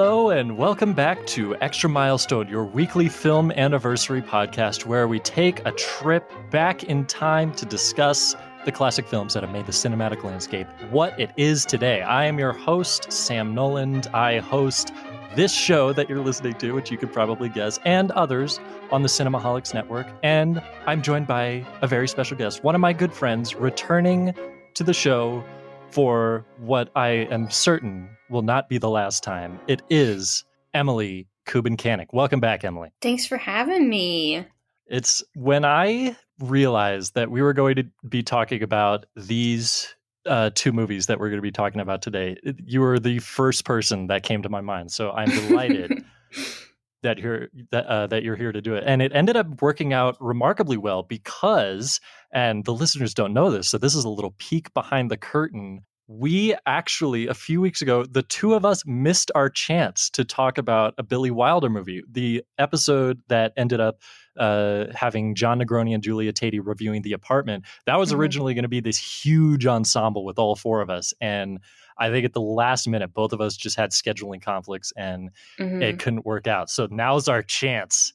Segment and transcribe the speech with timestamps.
[0.00, 5.58] Hello, and welcome back to Extra Milestone, your weekly film anniversary podcast where we take
[5.66, 10.22] a trip back in time to discuss the classic films that have made the cinematic
[10.22, 12.00] landscape what it is today.
[12.02, 14.06] I am your host, Sam Noland.
[14.14, 14.92] I host
[15.34, 18.60] this show that you're listening to, which you could probably guess, and others
[18.92, 20.06] on the Cinemaholics Network.
[20.22, 24.32] And I'm joined by a very special guest, one of my good friends, returning
[24.74, 25.42] to the show
[25.90, 29.58] for what I am certain will not be the last time.
[29.66, 32.08] It is Emily Kuban-Canik.
[32.12, 32.90] Welcome back, Emily.
[33.00, 34.44] Thanks for having me.
[34.86, 39.94] It's when I realized that we were going to be talking about these
[40.26, 42.36] uh, two movies that we're going to be talking about today.
[42.64, 46.04] You were the first person that came to my mind, so I'm delighted
[47.02, 48.84] that you're that, uh, that you're here to do it.
[48.86, 52.00] And it ended up working out remarkably well because,
[52.32, 55.84] and the listeners don't know this, so this is a little peek behind the curtain.
[56.10, 60.56] We actually, a few weeks ago, the two of us missed our chance to talk
[60.56, 62.02] about a Billy Wilder movie.
[62.10, 64.00] The episode that ended up
[64.38, 68.18] uh, having Jon Negroni and Julia Tatey reviewing The Apartment, that was Mhm.
[68.18, 71.12] originally going to be this huge ensemble with all four of us.
[71.20, 71.58] And
[71.98, 75.82] I think at the last minute, both of us just had scheduling conflicts and Mhm.
[75.82, 76.70] it couldn't work out.
[76.70, 78.14] So now's our chance.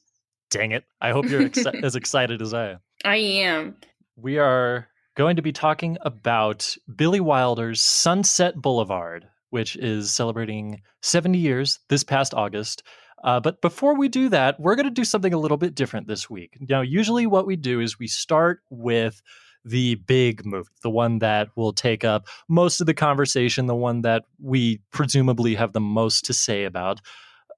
[0.50, 0.84] Dang it.
[1.00, 2.78] I hope you're exci- as excited as I am.
[3.04, 3.76] I am.
[4.16, 11.38] We are going to be talking about Billy Wilder's Sunset Boulevard, which is celebrating 70
[11.38, 12.82] years this past August.
[13.22, 16.08] Uh, but before we do that, we're going to do something a little bit different
[16.08, 16.58] this week.
[16.60, 19.22] Now, usually what we do is we start with
[19.64, 24.02] the big movie, the one that will take up most of the conversation, the one
[24.02, 27.00] that we presumably have the most to say about.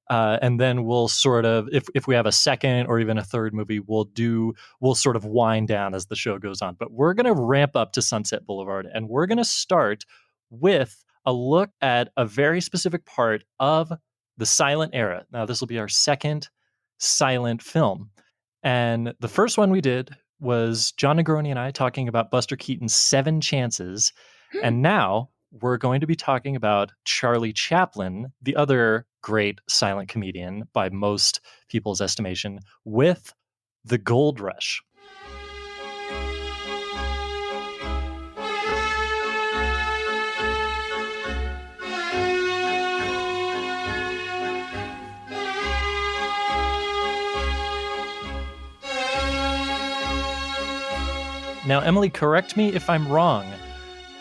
[0.09, 3.25] Uh, and then we'll sort of, if, if we have a second or even a
[3.25, 6.77] third movie, we'll do, we'll sort of wind down as the show goes on.
[6.79, 10.05] But we're going to ramp up to Sunset Boulevard and we're going to start
[10.50, 13.93] with a look at a very specific part of
[14.37, 15.25] the silent era.
[15.33, 16.49] Now, this will be our second
[16.99, 18.11] silent film.
[18.62, 22.94] And the first one we did was Jon Negroni and I talking about Buster Keaton's
[22.94, 24.12] Seven Chances.
[24.62, 30.62] And now we're going to be talking about Charlie Chaplin, the other great silent comedian
[30.72, 33.34] by most people's estimation, with
[33.84, 34.81] The Gold Rush.
[51.66, 53.44] Now, Emily, correct me if I'm wrong.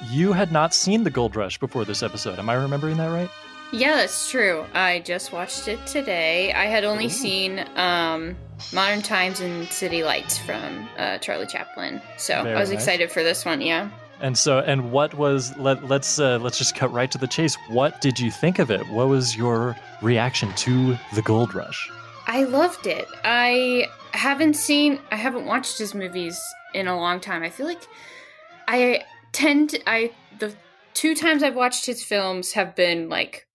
[0.10, 2.40] You had not seen The Gold Rush before this episode.
[2.40, 3.30] Am I remembering that right?
[3.72, 4.66] Yeah, that's true.
[4.74, 6.54] I just watched it today.
[6.54, 7.10] I had only Ooh.
[7.10, 8.38] seen um,
[8.72, 12.80] Modern Times and City Lights from uh, Charlie Chaplin, so Very I was nice.
[12.80, 13.62] excited for this one.
[13.62, 13.90] Yeah.
[14.22, 15.56] And so, and what was?
[15.58, 17.58] Let, let's uh, let's just cut right to the chase.
[17.68, 18.88] What did you think of it?
[18.90, 21.92] What was your reaction to The Gold Rush?
[22.28, 23.08] I loved it.
[23.24, 26.42] I haven't seen, I haven't watched his movies
[26.74, 27.44] in a long time.
[27.44, 27.82] I feel like
[28.68, 30.54] I tend to, I, the
[30.94, 33.46] two times I've watched his films have been like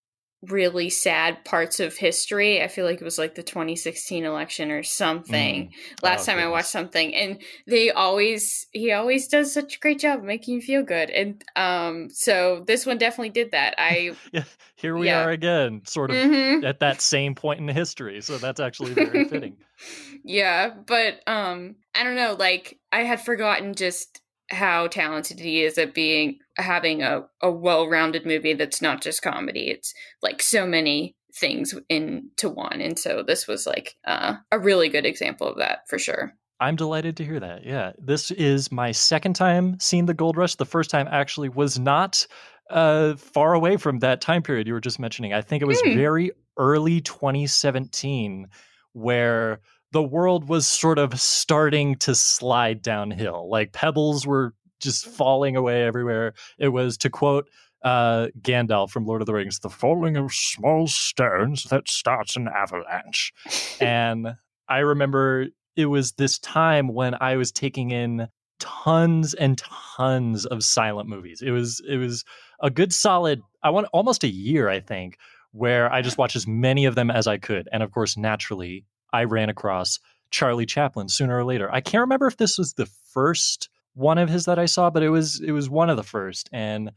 [0.43, 2.63] really sad parts of history.
[2.63, 5.71] I feel like it was like the 2016 election or something.
[6.03, 9.99] Last Oh, time I watched something and they always he always does such a great
[10.01, 11.11] job making you feel good.
[11.11, 13.75] And um so this one definitely did that.
[13.79, 14.45] I Yeah,
[14.77, 15.13] here we Yeah.
[15.13, 16.63] are again, sort of Mhm.
[16.63, 18.21] at that same point in history.
[18.23, 19.57] So that's actually very fitting.
[20.25, 24.20] yeah, but um I don't know, like I had forgotten just
[24.51, 29.71] how talented he is at being having a, a well-rounded movie that's not just comedy.
[29.71, 32.81] It's like so many things into one.
[32.81, 36.35] And so this was like uh, a really good example of that for sure.
[36.59, 37.65] I'm delighted to hear that.
[37.65, 40.57] Yeah, this is my second time seeing the Gold Rush.
[40.57, 42.27] The first time actually was not
[42.69, 45.33] uh, far away from that time period you were just mentioning.
[45.33, 45.95] I think it was Hmm.
[45.95, 48.49] very early 2017
[48.93, 49.61] where
[49.93, 53.49] the world was sort of starting to slide downhill.
[53.51, 56.35] Like pebbles were just falling away everywhere.
[56.59, 57.49] It was to quote
[57.85, 62.49] uh, Gandalf from Lord of the Rings, the falling of small stones that starts an
[62.49, 63.33] avalanche.
[63.81, 64.35] and
[64.69, 65.47] I remember
[65.77, 68.29] it was this time when I was taking in
[68.59, 69.59] tons and
[69.97, 71.43] tons of silent movies.
[71.43, 72.25] It was it was
[72.61, 75.17] a good solid I want almost a year I think
[75.53, 77.69] where I just watched as many of them as I could.
[77.73, 79.99] And of course naturally I ran across
[80.31, 81.73] Charlie Chaplin sooner or later.
[81.73, 85.03] I can't remember if this was the first one of his that I saw, but
[85.03, 86.93] it was it was one of the first and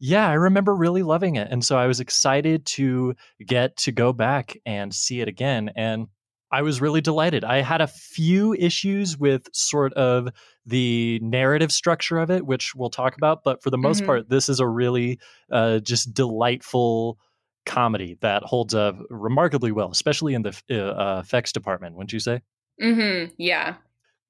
[0.00, 1.48] yeah, I remember really loving it.
[1.50, 3.14] And so I was excited to
[3.44, 5.72] get to go back and see it again.
[5.74, 6.06] And
[6.52, 7.44] I was really delighted.
[7.44, 10.28] I had a few issues with sort of
[10.64, 13.42] the narrative structure of it, which we'll talk about.
[13.44, 14.06] But for the most Mhm.
[14.06, 15.18] part, this is a really
[15.50, 17.18] uh, just delightful
[17.66, 21.96] comedy that holds up remarkably well, especially in the uh, effects department.
[21.96, 22.40] Wouldn't you say?
[22.82, 23.32] Mm-hmm.
[23.38, 23.76] Yeah.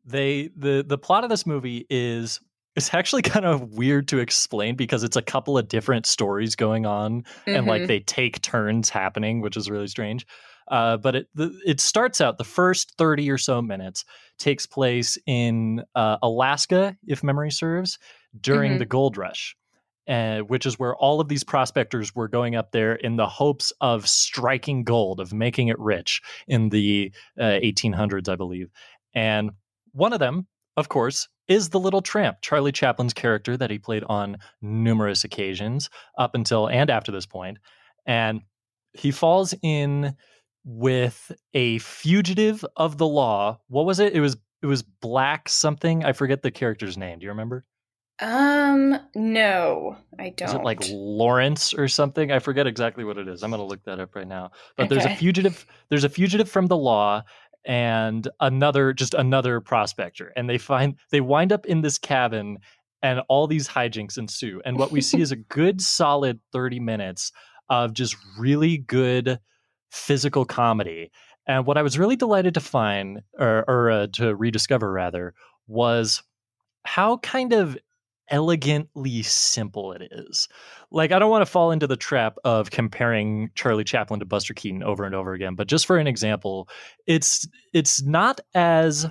[0.04, 2.40] They the the plot of this movie is
[2.76, 6.86] it's actually kind of weird to explain because it's a couple of different stories going
[6.86, 7.56] on mm-hmm.
[7.56, 7.88] and like mm-hmm.
[7.88, 10.26] they take turns happening, which is really strange.
[10.70, 14.04] Uh, but it the, it starts out the first 30 or so minutes
[14.38, 17.98] takes place in uh, Alaska, if memory serves,
[18.40, 18.78] during mm-hmm.
[18.78, 19.56] the gold rush.
[20.08, 23.74] Uh, which is where all of these prospectors were going up there in the hopes
[23.82, 28.70] of striking gold, of making it rich in the 1800s, uh, I believe.
[29.14, 29.50] And
[29.92, 30.46] one of them,
[30.78, 35.90] of course, is the little tramp, Charlie Chaplin's character that he played on numerous occasions
[36.16, 37.58] up until and after this point.
[38.06, 38.40] And
[38.92, 40.14] he falls in
[40.64, 43.58] with a fugitive of the law.
[43.68, 44.12] What was it?
[44.12, 46.04] It was it was Black something.
[46.04, 47.18] I forget the character's name.
[47.18, 47.64] Do you remember?
[48.20, 50.48] Um, no, I don't.
[50.48, 52.32] Is it like Lawrence or something?
[52.32, 53.44] I forget exactly what it is.
[53.44, 54.50] I'm going to look that up right now.
[54.76, 54.94] But okay.
[54.94, 55.64] there's a fugitive.
[55.88, 57.22] There's a fugitive from the law,
[57.68, 62.58] and another just another prospector and they find they wind up in this cabin
[63.02, 67.30] and all these hijinks ensue and what we see is a good solid 30 minutes
[67.68, 69.38] of just really good
[69.90, 71.10] physical comedy
[71.46, 75.34] and what i was really delighted to find or, or uh, to rediscover rather
[75.66, 76.22] was
[76.84, 77.76] how kind of
[78.30, 80.48] elegantly simple it is.
[80.90, 84.54] Like, I don't want to fall into the trap of comparing Charlie Chaplin to Buster
[84.54, 86.68] Keaton over and over again, but just for an example,
[87.06, 89.06] it's it's not as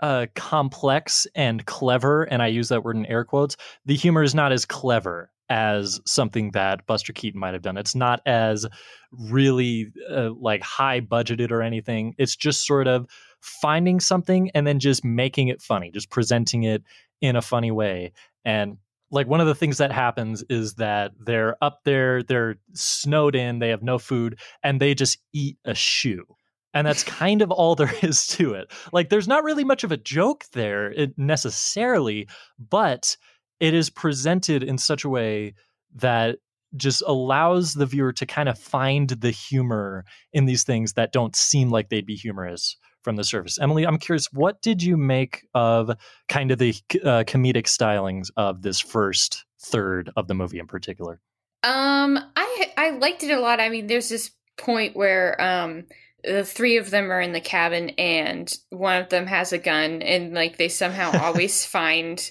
[0.00, 3.56] uh, complex and clever, and I use that word in air quotes.
[3.86, 7.76] The humor is not as clever as something that Buster Keaton might have done.
[7.76, 8.66] It's not as
[9.12, 12.14] really uh, like high budgeted or anything.
[12.18, 13.06] It's just sort of
[13.40, 16.82] finding something and then just making it funny, just presenting it
[17.20, 18.12] in a funny way.
[18.44, 18.78] And
[19.10, 23.58] like one of the things that happens is that they're up there, they're snowed in,
[23.58, 26.24] they have no food, and they just eat a shoe.
[26.72, 28.72] And that's kind of all there is to it.
[28.92, 33.16] Like there's not really much of a joke there it, necessarily, but
[33.60, 35.54] it is presented in such a way
[35.94, 36.38] that
[36.76, 41.36] just allows the viewer to kind of find the humor in these things that don't
[41.36, 43.58] seem like they'd be humorous from the surface.
[43.60, 45.90] Emily, I'm curious, what did you make of
[46.28, 46.74] kind of the
[47.04, 51.20] uh, comedic stylings of this first third of the movie in particular?
[51.62, 53.60] Um, I I liked it a lot.
[53.60, 55.84] I mean, there's this point where um
[56.22, 60.00] the three of them are in the cabin and one of them has a gun
[60.02, 62.30] and like they somehow always find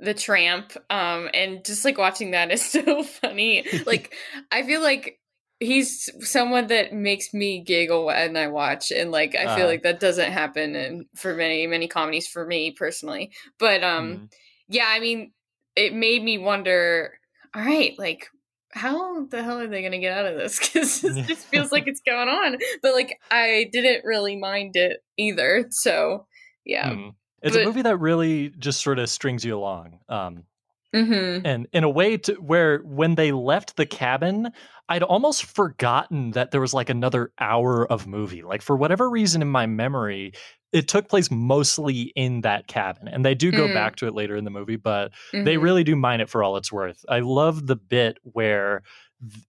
[0.00, 4.14] the tramp um and just like watching that is so funny like
[4.50, 5.18] i feel like
[5.60, 9.82] he's someone that makes me giggle when I watch, and like I uh, feel like
[9.82, 13.32] that doesn't happen in for many many comedies for me personally.
[13.58, 14.24] But um, mm-hmm.
[14.68, 15.32] yeah, I mean,
[15.76, 17.18] it made me wonder.
[17.54, 18.26] All right, like
[18.74, 20.58] how the hell are they going to get out of this?
[20.74, 22.58] Because it just feels like it's going on.
[22.82, 25.66] But like I didn't really mind it either.
[25.70, 26.26] So
[26.64, 26.90] yeah.
[26.90, 27.14] Mm.
[27.42, 30.00] It's but, a movie that really just sort of strings you along.
[30.08, 30.44] Um,
[30.94, 31.44] Mm-hmm.
[31.44, 34.50] And in a way to where when they left the cabin,
[34.88, 38.42] I'd almost forgotten that there was like another hour of movie.
[38.42, 40.32] Like for whatever reason in my memory,
[40.72, 43.08] it took place mostly in that cabin.
[43.08, 43.74] And they do go mm.
[43.74, 45.44] back to it later in the movie, but mm-hmm.
[45.44, 47.04] they really do mine it for all it's worth.
[47.08, 48.82] I love the bit where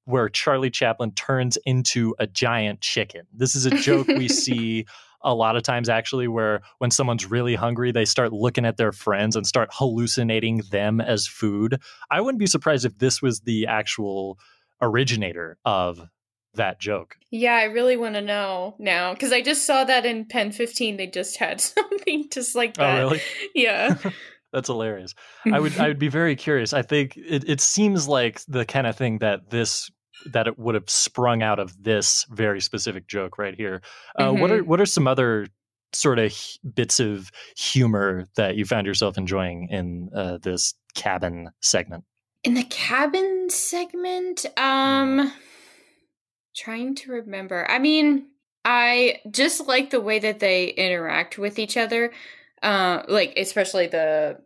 [0.05, 3.23] where Charlie Chaplin turns into a giant chicken.
[3.33, 4.85] This is a joke we see
[5.25, 8.91] a lot of times actually where when someone's really hungry they start looking at their
[8.91, 11.81] friends and start hallucinating them as food.
[12.09, 14.39] I wouldn't be surprised if this was the actual
[14.81, 15.99] originator of
[16.53, 17.17] that joke.
[17.31, 21.07] Yeah i really want to know now because i just saw that in PEN15 they
[21.07, 22.95] just had something just like oh, that.
[22.95, 23.21] oh really?
[23.53, 23.97] Yeah.
[24.55, 25.13] That's hilarious.
[25.51, 26.71] I would i would be very curious.
[26.71, 29.91] I think it, it seems like the kind of thing that this
[30.25, 33.81] that it would have sprung out of this very specific joke right here.
[34.17, 34.41] Uh, mm-hmm.
[34.41, 34.69] What are mm-hmm.
[34.69, 35.47] what are some other
[35.93, 36.33] sort of
[36.73, 42.03] bits of humor that you found yourself enjoying in uh, this cabin segment?
[42.43, 45.29] In the cabin segment, um, mm-hmm.
[46.55, 47.69] trying to remember.
[47.69, 48.27] I mean,
[48.63, 52.11] I just like the way that they interact with each other.
[52.63, 54.39] Uh, like especially the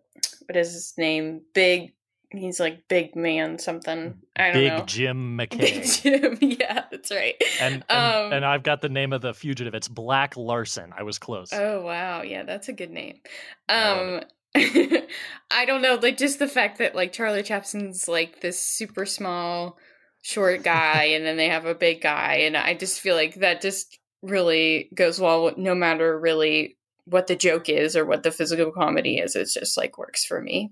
[0.47, 1.41] what is his name?
[1.53, 1.93] Big
[2.31, 4.19] He's like big man something.
[4.35, 4.85] I don't big know.
[4.85, 5.49] Jim McKay.
[5.59, 7.35] Big Jim, yeah, that's right.
[7.59, 9.73] And and, um, and, I've got the name of the fugitive.
[9.73, 10.93] It's Black Larson.
[10.95, 11.51] I was close.
[11.51, 13.19] Oh wow, yeah, that's a good name.
[13.67, 14.21] Um
[14.55, 15.07] I,
[15.51, 19.77] I don't know, like just the fact that like Charlie Chaplin's like this super small,
[20.21, 23.61] short guy, and then they have a big guy, and I just feel like that
[23.61, 28.71] just really goes well no matter really what the joke is or what the physical
[28.71, 29.35] comedy is.
[29.35, 30.71] It's just like works for me.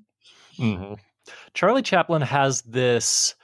[0.59, 0.93] Mm-hmm.
[1.53, 3.35] Charlie Chaplin has this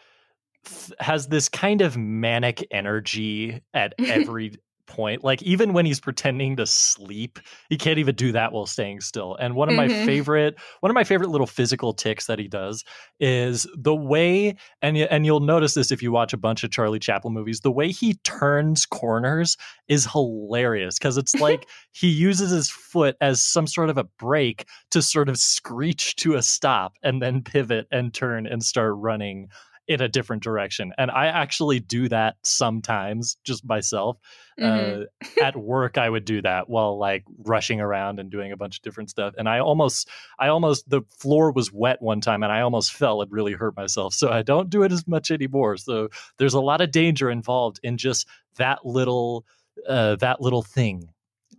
[0.99, 4.53] has this kind of manic energy at every
[4.85, 5.23] point.
[5.23, 9.35] Like even when he's pretending to sleep, he can't even do that while staying still.
[9.35, 10.05] And one of my Mhm.
[10.05, 12.83] favorite one of my favorite little physical ticks that he does
[13.19, 16.99] is the way and and you'll notice this if you watch a bunch of Charlie
[16.99, 22.69] Chaplin movies, the way he turns corners is hilarious because it's like he uses his
[22.69, 27.21] foot as some sort of a brake to sort of screech to a stop and
[27.21, 29.47] then pivot and turn and start running
[29.87, 30.93] in a different direction.
[30.97, 34.17] And I actually do that sometimes just myself.
[34.57, 35.03] Mhm.
[35.03, 38.77] Uh, at work, I would do that while like rushing around and doing a bunch
[38.77, 39.33] of different stuff.
[39.37, 40.07] And I almost,
[40.39, 43.75] I almost, the floor was wet one time and I almost fell and really hurt
[43.75, 44.13] myself.
[44.13, 45.75] So I don't do it as much anymore.
[45.77, 48.25] So there's a lot of danger involved in just
[48.55, 49.45] that little,
[49.89, 51.09] uh, that little thing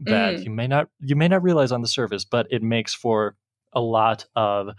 [0.01, 0.45] that Mm.
[0.45, 3.37] you may not, you may not realize on the surface, but it makes for
[3.75, 4.71] a lot of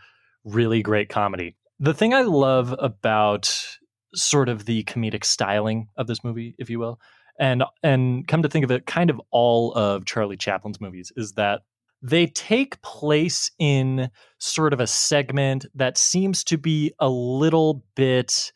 [0.46, 1.56] really great comedy.
[1.80, 3.78] The thing I love about
[4.14, 7.00] sort of the comedic styling of this movie, if you will,
[7.40, 11.34] and and come to think of it, kind of all of Charlie Chaplin's movies is
[11.34, 11.62] that
[12.02, 18.52] they take place in sort of a segment that seems to be a little bit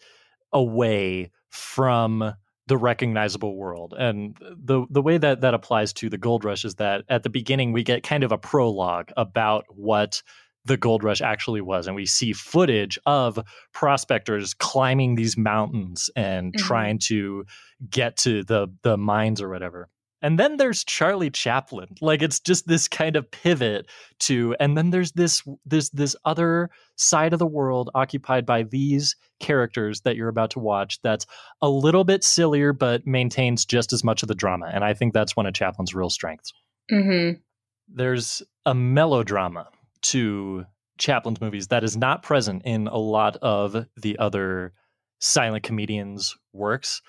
[0.53, 2.33] away from
[2.67, 3.93] the recognizable world.
[3.97, 7.29] And the the way that that applies to the gold rush is that at the
[7.29, 10.21] beginning we get kind of a prologue about what
[10.69, 13.39] the gold rush actually was and we see footage of
[13.73, 16.57] prospectors climbing these mountains and Mhm.
[16.59, 17.45] trying to
[17.89, 19.89] get to the the mines or whatever.
[20.21, 21.88] And then there's Charlie Chaplin.
[22.01, 23.88] Like it's just this kind of pivot
[24.27, 29.15] to and then there's this this this other side of the world occupied by these
[29.39, 31.25] characters that you're about to watch that's
[31.61, 34.69] a little bit sillier but maintains just as much of the drama.
[34.73, 36.51] And I think that's one of Chaplin's real strengths
[36.91, 37.39] Mhm.
[37.88, 39.67] there's a melodrama
[40.03, 40.65] to
[40.98, 44.74] Chaplin's movies that is not present in a lot of the other
[45.20, 47.01] silent comedians' works.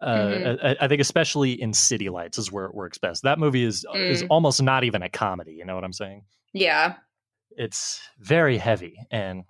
[0.00, 0.64] Uh, Mhm.
[0.64, 3.22] I, I think especially in City Lights is where it works best.
[3.22, 4.26] That movie is is Mm.
[4.30, 5.52] almost not even a comedy.
[5.52, 6.24] You know what I'm saying?
[6.52, 6.96] Yeah.
[7.56, 9.44] It's very heavy and,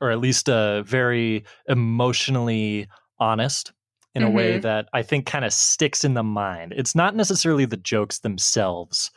[0.00, 2.86] or at least uh, very emotionally
[3.18, 3.72] honest
[4.14, 4.62] in a way Mhm.
[4.62, 6.72] that I think kind of sticks in the mind.
[6.76, 9.10] It's not necessarily the jokes themselves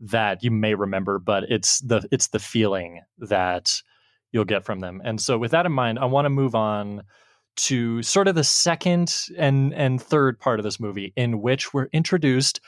[0.00, 3.82] that you may remember, but it's the it's the feeling that
[4.32, 5.00] you'll get from them.
[5.04, 7.02] And so with that in mind, I want to move on
[7.56, 11.88] to sort of the second and and third part of this movie in which we're
[11.92, 12.60] introduced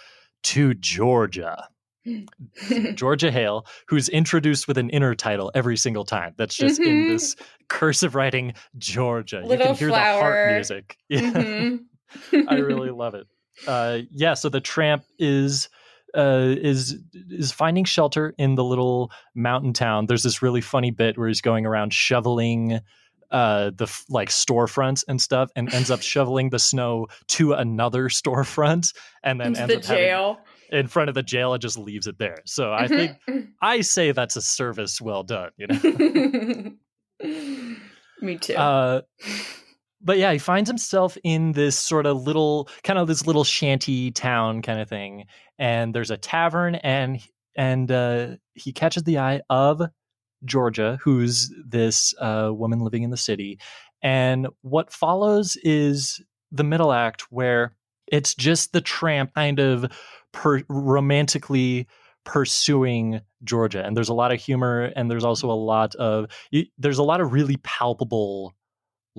[0.44, 1.68] to Georgia.
[2.94, 6.34] Georgia Hale, who's introduced with an intertitle every single time.
[6.38, 7.08] That's just in Mhm.
[7.08, 7.37] this
[7.68, 9.42] cursive writing Georgia.
[9.44, 10.96] you can hear the heart music.
[11.08, 11.20] Yeah.
[11.32, 11.80] Mhm.
[12.49, 13.26] I really love it.
[13.66, 15.68] Uh, yeah, so the tramp is
[16.14, 16.97] uh, is
[17.31, 20.07] is finding shelter in the little mountain town.
[20.07, 22.81] There's this really funny bit where he's going around shoveling
[23.31, 28.93] uh, the like storefronts and stuff, and ends up shoveling the snow to another storefront,
[29.23, 30.38] and then ends the up having- jail.
[30.73, 32.38] in front of the jail and just leaves it there.
[32.45, 33.12] So I think
[33.62, 35.50] I say that's a service well done.
[35.57, 36.73] You know.
[38.23, 38.55] Me too.
[38.55, 39.00] Uh,
[40.00, 44.11] but yeah, he finds himself in this sort of little, kind of this little shanty
[44.11, 45.26] town kind of thing,
[45.59, 47.21] and there's a tavern, and
[47.57, 49.83] and uh, he catches the eye of
[50.45, 53.59] Georgia, who's this uh, woman living in the city,
[54.02, 57.75] and what follows is the middle act where
[58.07, 59.87] it's just the tramp kind of
[60.33, 61.87] per- romantically
[62.25, 66.26] pursuing Georgia, and there's a lot of humor, and there's also a lot of
[66.78, 68.54] there's a lot of really palpable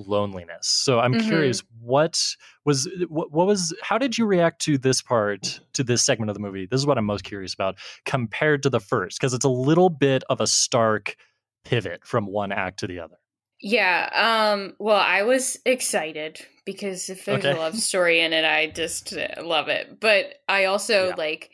[0.07, 0.67] loneliness.
[0.67, 1.27] So I'm Mhm.
[1.27, 6.03] curious, what was what, what was how did you react to this part to this
[6.03, 6.65] segment of the movie?
[6.65, 9.89] This is what I'm most curious about compared to the first because it's a little
[9.89, 11.15] bit of a stark
[11.63, 13.15] pivot from one act to the other.
[13.61, 14.09] yeah.
[14.53, 14.75] Um.
[14.79, 17.53] Well, I was excited because if there's Okay.
[17.53, 19.99] a love story in it, I just uh, love it.
[19.99, 21.15] But I also Yeah.
[21.15, 21.51] like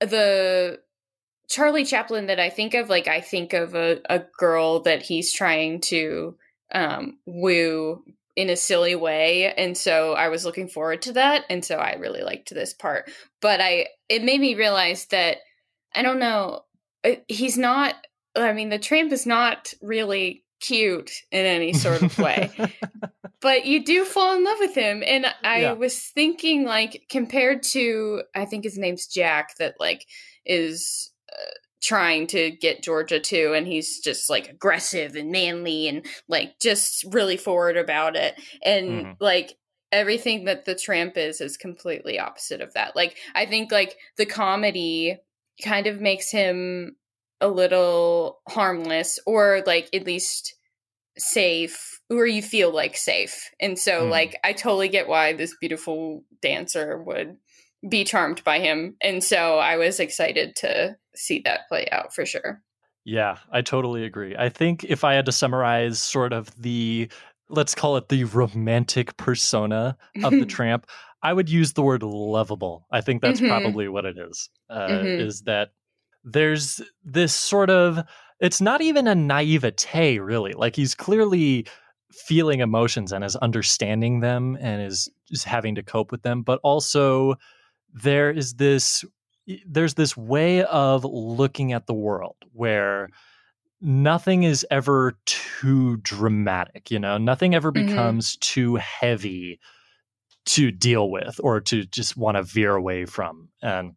[0.00, 0.80] uh, the
[1.48, 2.88] Charlie Chaplin that I think of.
[2.88, 6.36] Like I think of a, a girl that he's trying to
[6.74, 9.52] um woo in a silly way.
[9.52, 11.44] And so i was looking forward to that.
[11.50, 13.10] And so i really liked this part.
[13.40, 15.38] But i it made me realize that
[15.94, 16.62] i don't know
[17.04, 17.94] uh, he's not
[18.36, 22.50] i mean the tramp is not really cute in any sort of way.
[23.42, 25.02] But you do fall in love with him.
[25.04, 25.72] And i Yeah.
[25.72, 30.06] was thinking like compared to i think his name's jack that like
[30.46, 31.50] is uh,
[31.82, 37.04] trying to get georgia too and he's just like aggressive and manly and like just
[37.12, 38.34] really forward about it
[38.64, 39.16] and Mhm.
[39.20, 39.58] like
[39.90, 44.26] everything that the tramp is is completely opposite of that like i think like the
[44.26, 45.18] comedy
[45.62, 46.96] kind of makes him
[47.40, 50.54] a little harmless or like at least
[51.18, 53.50] safe or you feel like safe.
[53.60, 54.10] And so Mm.
[54.10, 57.36] like I totally get why this beautiful dancer would
[57.88, 58.96] be charmed by him.
[59.00, 62.62] And so I was excited to see that play out for sure.
[63.04, 64.36] Yeah, I totally agree.
[64.36, 67.08] I think if I had to summarize sort of the
[67.48, 70.86] let's call it the romantic persona of the tramp,
[71.22, 72.86] I would use the word lovable.
[72.90, 73.48] I think that's Mhm.
[73.48, 74.48] probably what it is.
[74.70, 75.20] Uh, Mhm.
[75.20, 75.70] Is that
[76.24, 77.98] there's this sort of
[78.40, 80.52] it's not even a naivete really.
[80.52, 81.66] Like he's clearly
[82.12, 86.60] feeling emotions and is understanding them and is just having to cope with them, but
[86.62, 87.34] also
[87.92, 89.04] there is this
[89.66, 93.08] there's this way of looking at the world where
[93.80, 97.86] nothing is ever too dramatic you know nothing ever Mhm.
[97.86, 99.58] becomes too heavy
[100.44, 103.92] to deal with or to just want to veer away from and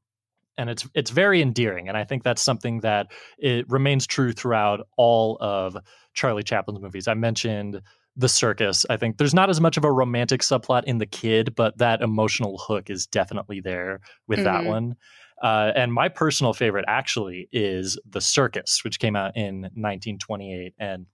[0.57, 4.87] and it's it's very endearing and i think that's something that it remains true throughout
[4.97, 5.77] all of
[6.13, 7.81] charlie chaplin's movies i mentioned
[8.15, 11.53] the circus i think there's not as much of a romantic subplot in the kid
[11.55, 14.67] but that emotional hook is definitely there with that Mhm.
[14.67, 14.95] one
[15.43, 21.05] uh, and my personal favorite actually is the circus which came out in 1928 and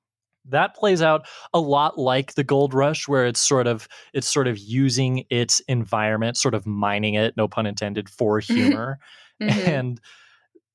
[0.45, 4.47] that plays out a lot like the gold rush where it's sort of it's sort
[4.47, 8.99] of using its environment sort of mining it no pun intended for humor
[9.41, 9.67] Mhm.
[9.67, 10.01] and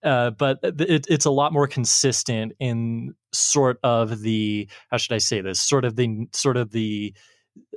[0.04, 5.18] uh, but it, it's a lot more consistent in sort of the how should I
[5.18, 7.14] say this sort of the sort of the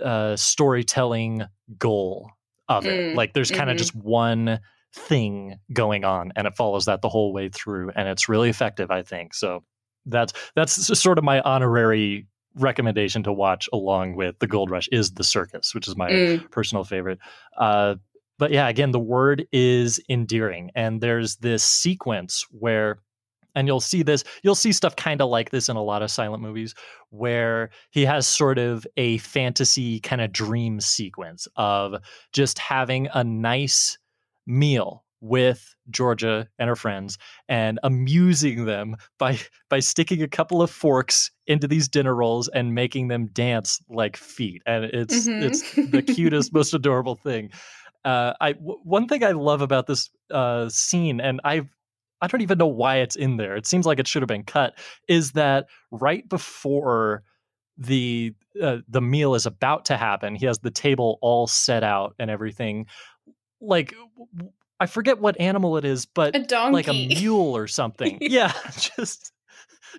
[0.04, 1.46] uh, storytelling
[1.78, 2.30] goal
[2.68, 3.14] of it.
[3.14, 3.80] Mm, like there's kind of mhm.
[3.80, 4.60] just one
[4.94, 8.92] thing going on, and it follows that the whole way through, and it's really effective.
[8.92, 9.64] I think so.
[10.06, 15.12] That's that's sort of my honorary recommendation to watch along with the Gold Rush is
[15.12, 17.20] the Circus, which is my Mm, personal favorite.
[17.58, 17.96] Uh,
[18.39, 22.98] but yeah, again, the word is endearing, and there's this sequence where,
[23.53, 26.09] and you'll see this, you'll see stuff kind of like this in a lot of
[26.09, 26.74] silent movies,
[27.09, 31.96] where he has sort of a fantasy kind of dream sequence of
[32.33, 33.98] just having a nice
[34.48, 37.18] meal with Georgia and her friends
[37.50, 39.37] and amusing them by
[39.70, 44.16] by sticking a couple of forks into these dinner rolls and making them dance like
[44.16, 45.44] feet and it's Mhm.
[45.44, 47.50] it's the cutest most adorable thing
[48.05, 51.62] uh i w- one thing i love about this uh scene and i
[52.22, 54.44] i don't even know why it's in there it seems like it should have been
[54.44, 57.24] cut is that right before
[57.77, 62.14] the uh, the meal is about to happen he has the table all set out
[62.20, 62.85] and everything
[63.62, 63.94] like
[64.35, 66.74] w- i forget what animal it is but a donkey.
[66.74, 68.51] like a mule or something yeah
[68.98, 69.31] just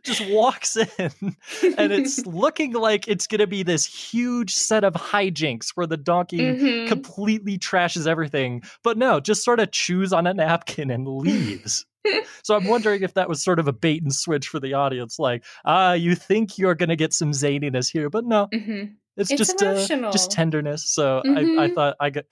[0.02, 1.36] just walks in
[1.78, 5.96] and it's looking like it's going to be this huge set of hijinks where the
[5.96, 6.86] donkey Mhm.
[6.86, 11.86] completely trashes everything but no just sort of chews on a napkin and leaves
[12.42, 15.18] so i'm wondering if that was sort of a bait and switch for the audience
[15.18, 18.94] like ah you think you're going to get some zaniness here but no Mhm.
[19.16, 21.74] it's, It's just uh, just tenderness so I, I Mhm.
[21.74, 22.24] thought i got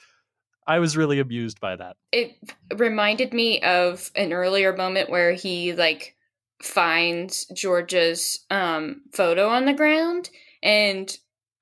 [0.67, 2.37] i was really amused by that It
[2.77, 6.15] reminded me of an earlier moment where he like
[6.63, 10.31] finds Georgia's um photo on the ground
[10.63, 11.17] and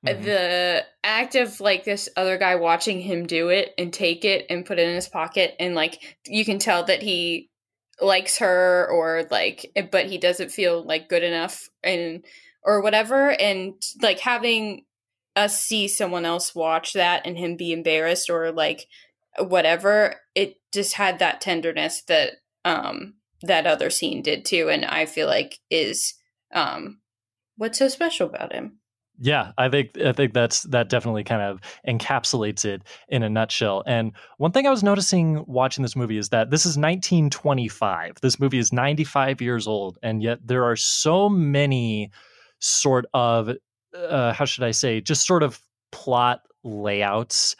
[0.04, 0.22] Mhm.
[0.22, 4.64] the act of like this other guy watching him do it and take it and
[4.64, 7.50] put it in his pocket and like you can tell that he
[8.00, 12.24] likes her or like but he doesn't feel like good enough and
[12.62, 14.84] or whatever and like having
[15.34, 18.86] us see someone else watch that and him be embarrassed or like
[19.38, 22.32] whatever it just had that tenderness that
[22.64, 23.14] um
[23.46, 26.14] that other scene did too and i feel like is
[26.54, 26.98] um
[27.56, 28.78] what's so special about him
[29.18, 33.82] Yeah, I think I think that's that definitely kind of encapsulates it in a nutshell.
[33.86, 38.20] And one thing I was noticing watching this movie is that this is 1925.
[38.20, 42.10] This movie is 95 years old, and yet there are so many
[42.58, 43.56] sort of
[43.96, 45.60] uh, how should I say, just sort of
[45.92, 47.56] plot layouts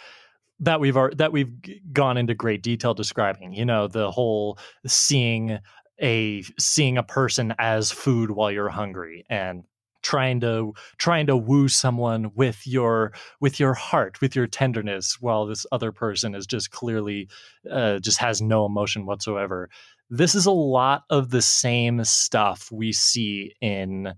[0.60, 1.52] that we've ar- that we've
[1.92, 3.52] gone into great detail describing.
[3.52, 5.58] You know, the whole seeing
[6.00, 9.64] a seeing a person as food while you're hungry and
[10.02, 15.46] trying to trying to woo someone with your with your heart with your tenderness while
[15.46, 17.28] this other person is just clearly
[17.70, 19.68] uh, just has no emotion whatsoever
[20.08, 24.12] this is a lot of the same stuff we see in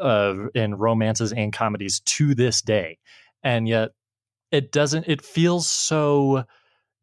[0.00, 2.98] uh, in romances and comedies to this day
[3.42, 3.90] and yet
[4.50, 6.44] it doesn't it feels so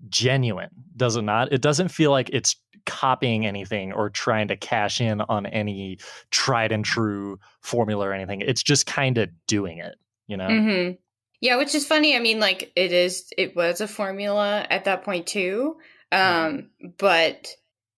[0.09, 4.99] genuine does it not it doesn't feel like it's copying anything or trying to cash
[4.99, 5.97] in on any
[6.31, 9.95] tried and true formula or anything it's just kind of doing it
[10.27, 10.91] you know hmm
[11.39, 15.03] yeah which is funny i mean like it is it was a formula at that
[15.03, 15.77] point too
[16.11, 17.47] um but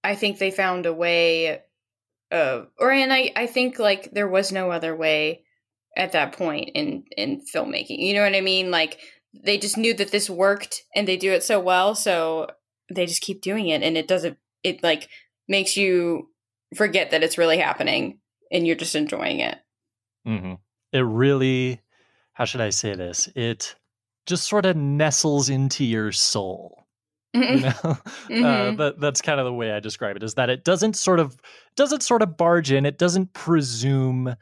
[0.03, 1.61] i think they found a way
[2.31, 5.45] of or and i i think like there was no other way
[5.95, 7.99] at that point in in filmmaking.
[7.99, 8.71] You know what I mean?
[8.71, 8.99] Like
[9.43, 12.47] they just knew that this worked and they do it so well, so
[12.93, 15.09] they just keep doing it and it doesn't it like
[15.47, 16.29] makes you
[16.75, 18.19] forget that it's really happening
[18.51, 19.57] and you're just enjoying it.
[20.27, 20.53] Mm-hmm.
[20.93, 21.81] It really,
[22.33, 23.29] how should I say this?
[23.35, 23.75] It
[24.25, 26.87] just sort of nestles into your soul.
[27.33, 27.61] You Mhm.
[27.61, 28.77] know, uh, Mhm.
[28.77, 30.23] that that's kind of the way I describe it.
[30.23, 31.37] Is that it doesn't sort of
[31.75, 32.85] doesn't sort of barge in.
[32.85, 34.35] It doesn't presume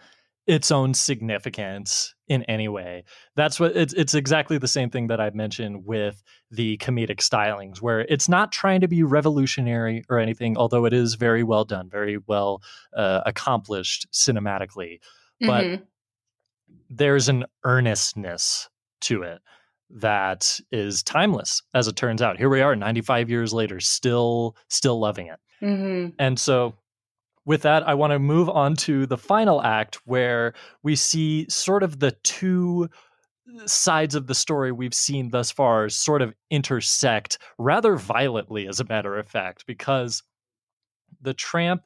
[0.46, 3.04] its own significance in any way.
[3.36, 7.82] That's what it's it's exactly the same thing that I mentioned with the comedic stylings
[7.82, 11.90] where it's not trying to be revolutionary or anything although it is very well done,
[11.90, 12.62] very well
[12.96, 15.00] uh, accomplished cinematically.
[15.42, 15.82] But Mhm.
[16.90, 18.70] there's an earnestness
[19.02, 19.42] to it
[19.90, 22.38] that is timeless as it turns out.
[22.38, 25.40] Here we are 95 years later still still loving it.
[25.62, 26.14] Mhm.
[26.20, 26.76] And so,
[27.46, 31.84] with that, I want to move on to the final act where we see sort
[31.84, 32.90] of the two
[33.66, 38.86] sides of the story we've seen thus far sort of intersect rather violently, as a
[38.86, 40.24] matter of fact, because
[41.22, 41.84] the tramp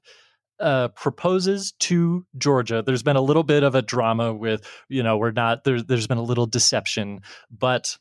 [0.59, 2.81] uh, proposes to Georgia.
[2.81, 6.07] There's been a little bit of a drama with, you know, we're not there's there's
[6.07, 7.97] been a little deception, but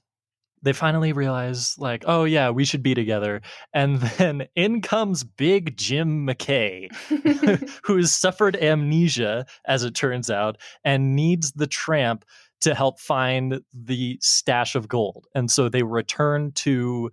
[0.63, 3.43] they finally realize like, oh yeah, we should be together.
[3.73, 6.89] And then in comes Big Jim McKay,
[7.85, 12.25] who has suffered amnesia, as it turns out, and needs the tramp
[12.63, 15.27] to help find the stash of gold.
[15.35, 17.11] And so they return to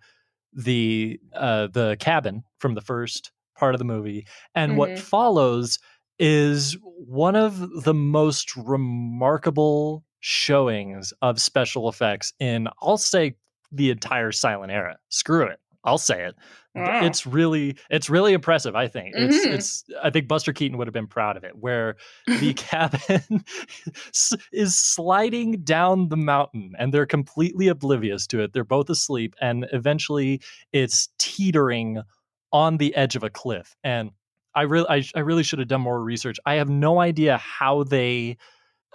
[0.53, 4.25] the uh, the cabin from the first part of the movie,
[4.55, 4.99] and what Mhm.
[4.99, 5.79] follows
[6.19, 13.35] is one of the most remarkable showings of special effects in, I'll say,
[13.73, 14.97] the entire silent era.
[15.09, 15.59] Screw it.
[15.83, 16.35] I'll say it.
[16.75, 17.03] Wow.
[17.05, 18.73] It's really, it's really impressive.
[18.73, 19.53] I think it's, Mhm.
[19.53, 19.83] it's.
[20.01, 21.57] I think Buster Keaton would have been proud of it.
[21.57, 23.43] Where the cabin
[24.53, 28.53] is sliding down the mountain, and they're completely oblivious to it.
[28.53, 30.39] They're both asleep, and eventually,
[30.71, 32.01] it's teetering
[32.53, 33.75] on the edge of a cliff.
[33.83, 34.11] And
[34.55, 36.39] I really, I, I really should have done more research.
[36.45, 38.37] I have no idea how they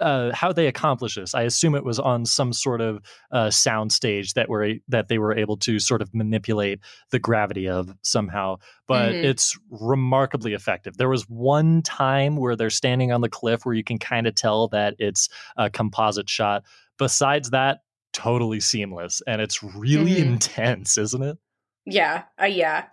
[0.01, 1.33] uh, how they accomplish this.
[1.35, 2.99] I assume it was on some sort of
[3.31, 6.79] uh, sound stage that were that they were able to sort of manipulate
[7.11, 8.57] the gravity of somehow.
[8.87, 9.23] But Mhm.
[9.23, 10.97] it's remarkably effective.
[10.97, 14.35] There was one time where they're standing on the cliff where you can kind of
[14.35, 16.63] tell that it's a composite shot.
[16.97, 17.79] Besides that,
[18.13, 20.33] totally seamless, and it's really Mhm.
[20.33, 21.37] intense, isn't it?
[21.85, 22.23] yeah.
[22.41, 22.85] Uh, yeah.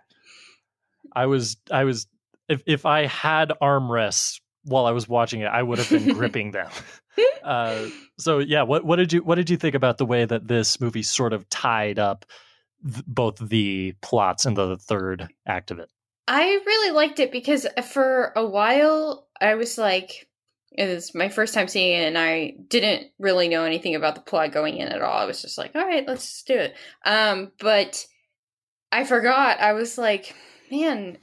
[1.13, 2.07] I was I was
[2.49, 6.51] if if I had armrests while I was watching it, I would have been gripping
[6.51, 6.69] them.
[7.43, 7.87] Uh,
[8.19, 10.79] so yeah, what what did you what did you think about the way that this
[10.79, 12.25] movie sort of tied up
[12.83, 15.89] th- both the plots and the third act of it?
[16.27, 20.27] I really liked it because for a while I was like,
[20.71, 24.21] it was my first time seeing it, and I didn't really know anything about the
[24.21, 25.17] plot going in at all.
[25.17, 26.75] I was just like, all right, let's do it.
[27.05, 28.05] Um, but
[28.91, 29.59] I forgot.
[29.59, 30.35] I was like,
[30.69, 31.17] man,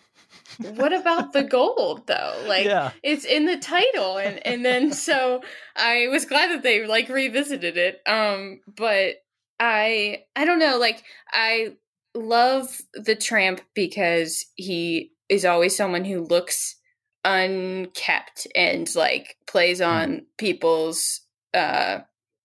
[0.59, 2.33] what about the gold though?
[2.47, 5.43] Like, yeah, it's in the title, and and then so
[5.77, 8.01] I was glad that they like revisited it.
[8.07, 9.17] Um, but
[9.59, 11.03] I I don't know, like
[11.33, 11.77] I
[12.15, 16.77] love the tramp because he is always someone who looks
[17.25, 21.23] unkept and like plays on people's
[21.55, 22.01] uh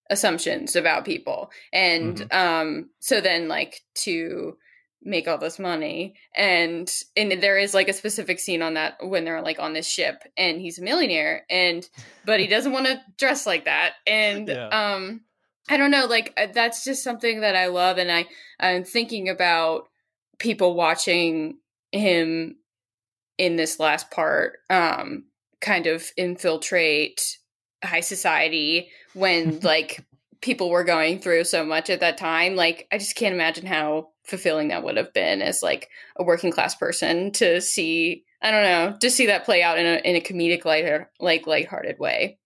[0.09, 4.57] assumptions about people and um so then like to
[5.01, 6.15] make all this money.
[6.35, 9.87] And and there is like a specific scene on that when they're like on this
[9.87, 11.87] ship and he's a millionaire and
[12.25, 13.93] but he doesn't want to dress like that.
[14.05, 14.67] And Yeah.
[14.67, 15.21] um
[15.69, 18.25] i don't know like uh, that's just something that i love and i
[18.59, 19.83] i'm thinking about
[20.39, 21.59] people watching
[21.91, 22.55] him
[23.37, 25.25] in this last part um
[25.61, 27.37] kind of infiltrate
[27.83, 30.03] high society when like
[30.41, 32.55] people were going through so much at that time.
[32.55, 36.51] Like i just can't imagine how fulfilling that would have been as like a working
[36.51, 40.15] class person to see i don't know to see that play out in a in
[40.15, 40.85] a comedic light
[41.19, 42.37] like lighthearted way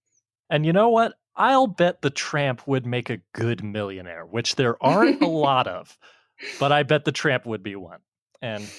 [0.50, 1.14] and you know what?
[1.36, 5.98] I'll bet the tramp would make a good millionaire, which there aren't a lot of,
[6.60, 8.02] but I bet the tramp would be one.
[8.40, 8.70] And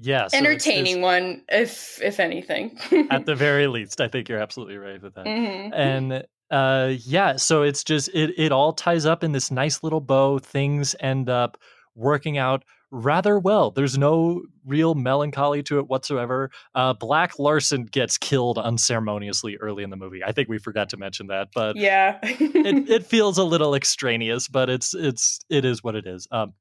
[0.00, 2.76] yeah, so entertaining one if if anything
[3.10, 4.00] at the very least.
[4.00, 5.26] I think you're absolutely right with that.
[5.26, 5.70] Mhm.
[5.74, 10.00] and uh yeah so it's just it it all ties up in this nice little
[10.00, 11.56] bow things end up
[11.96, 13.72] working out rather well.
[13.72, 16.50] There's no real melancholy to it whatsoever.
[16.74, 20.22] Uh black larson gets killed unceremoniously early in the movie.
[20.22, 22.18] I think we forgot to mention that but yeah.
[22.22, 26.28] it, it feels a little extraneous but it's it's it is what it is.
[26.30, 26.54] Um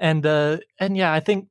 [0.00, 1.48] and uh and yeah i think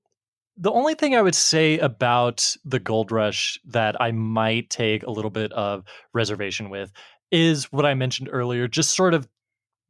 [0.57, 5.11] the only thing i would say about the gold rush that i might take a
[5.11, 6.91] little bit of reservation with
[7.31, 9.27] is what I mentioned earlier, just sort of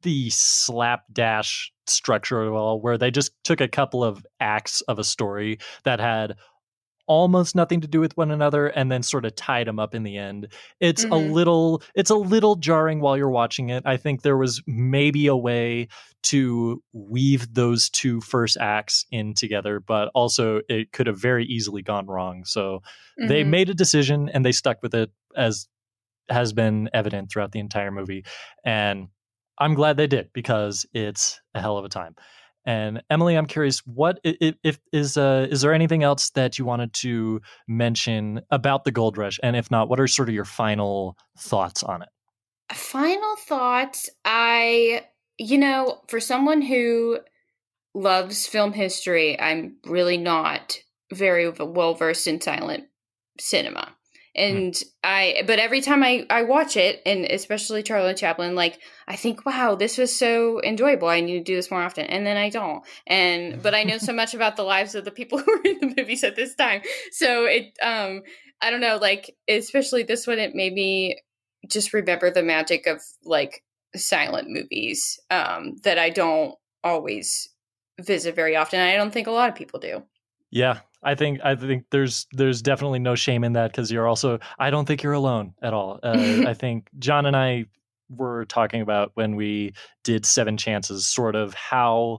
[0.02, 5.04] the slapdash structure of all, where they just took a couple of acts of a
[5.04, 6.36] story that had
[7.06, 10.02] almost nothing to do with one another and then sort of tied them up in
[10.02, 10.46] the end
[10.80, 11.12] it's mm-hmm.
[11.12, 15.26] a little it's a little jarring while you're watching it i think there was maybe
[15.26, 15.88] a way
[16.22, 21.82] to weave those two first acts in together but also it could have very easily
[21.82, 22.82] gone wrong so
[23.18, 23.26] mm-hmm.
[23.26, 25.68] they made a decision and they stuck with it as
[26.28, 28.24] has been evident throughout the entire movie
[28.64, 29.08] and
[29.58, 32.14] i'm glad they did because it's a hell of a time
[32.64, 36.64] and Emily, I'm curious, what if, if is uh, is there anything else that you
[36.64, 39.40] wanted to mention about the Gold Rush?
[39.42, 42.08] And if not, what are sort of your final thoughts on it?
[42.72, 45.06] Final thoughts, I
[45.38, 47.18] you know, for someone who
[47.94, 50.78] loves film history, I'm really not
[51.12, 52.84] very well versed in silent
[53.40, 53.96] cinema.
[54.36, 54.42] Hmm.
[54.42, 54.84] and mm.
[55.04, 59.44] i but every time i i watch it and especially charlie chaplin like i think
[59.44, 61.08] wow this was so enjoyable.
[61.08, 62.06] I need to do this more often.
[62.06, 62.84] And then i don't.
[63.06, 65.78] And but i know so much about the lives of the people who were in
[65.80, 66.82] the movies at this time.
[67.10, 68.22] So it um
[68.60, 71.18] i don't know like especially this one it made me
[71.68, 73.62] just remember the magic of like
[73.94, 77.48] silent movies um that i don't always
[78.00, 78.80] visit very often.
[78.80, 80.02] I don't think a lot of people do.
[80.50, 84.38] Yeah I think I think there's there's definitely no shame in that because you're also
[84.58, 85.98] I don't think you're alone at all.
[86.02, 87.66] Uh, I think Jon and I
[88.08, 89.72] were talking about when we
[90.04, 92.18] did Seven Chances, sort of how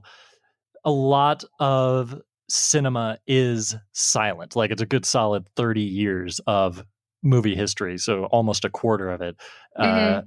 [0.84, 4.54] a lot of cinema is silent.
[4.54, 6.84] Like it's a good solid thirty years of
[7.22, 9.36] movie history, so almost a quarter of it,
[9.76, 10.18] uh, mm-hmm.
[10.18, 10.22] uh,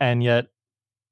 [0.00, 0.48] and yet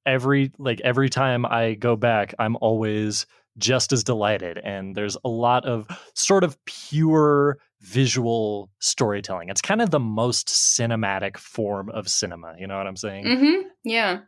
[0.04, 3.26] every like every time I go back, I'm always
[3.58, 4.58] just as delighted.
[4.58, 9.48] And there's a lot of sort of pure visual storytelling.
[9.48, 12.54] It's kind of the most cinematic form of cinema.
[12.58, 13.24] You know what I'm saying?
[13.24, 13.68] Mm-hmm.
[13.84, 14.20] Yeah.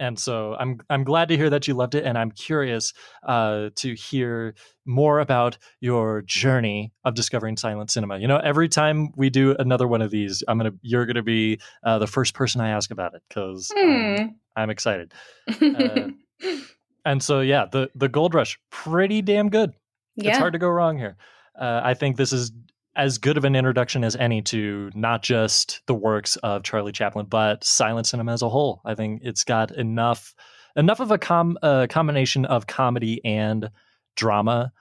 [0.00, 2.92] And so I'm I'm glad to hear that you loved it, and I'm curious
[3.24, 4.54] uh, to hear
[4.84, 8.18] more about your journey of discovering silent cinema.
[8.18, 11.60] You know, every time we do another one of these, I'm gonna you're gonna be
[11.84, 14.22] uh, the first person I ask about it because mm.
[14.22, 15.12] um, I'm excited.
[15.48, 16.08] Uh,
[17.04, 19.72] and so yeah, the the Gold Rush pretty damn good.
[20.16, 20.30] Yeah.
[20.30, 21.16] It's hard to go wrong here.
[21.58, 22.52] Uh, I think this is
[22.94, 27.26] as good of an introduction as any to not just the works of Charlie Chaplin,
[27.26, 28.82] but silent cinema as a whole.
[28.84, 30.34] I think it's got enough
[30.76, 33.70] enough of a com- uh, combination of comedy and
[34.16, 34.72] drama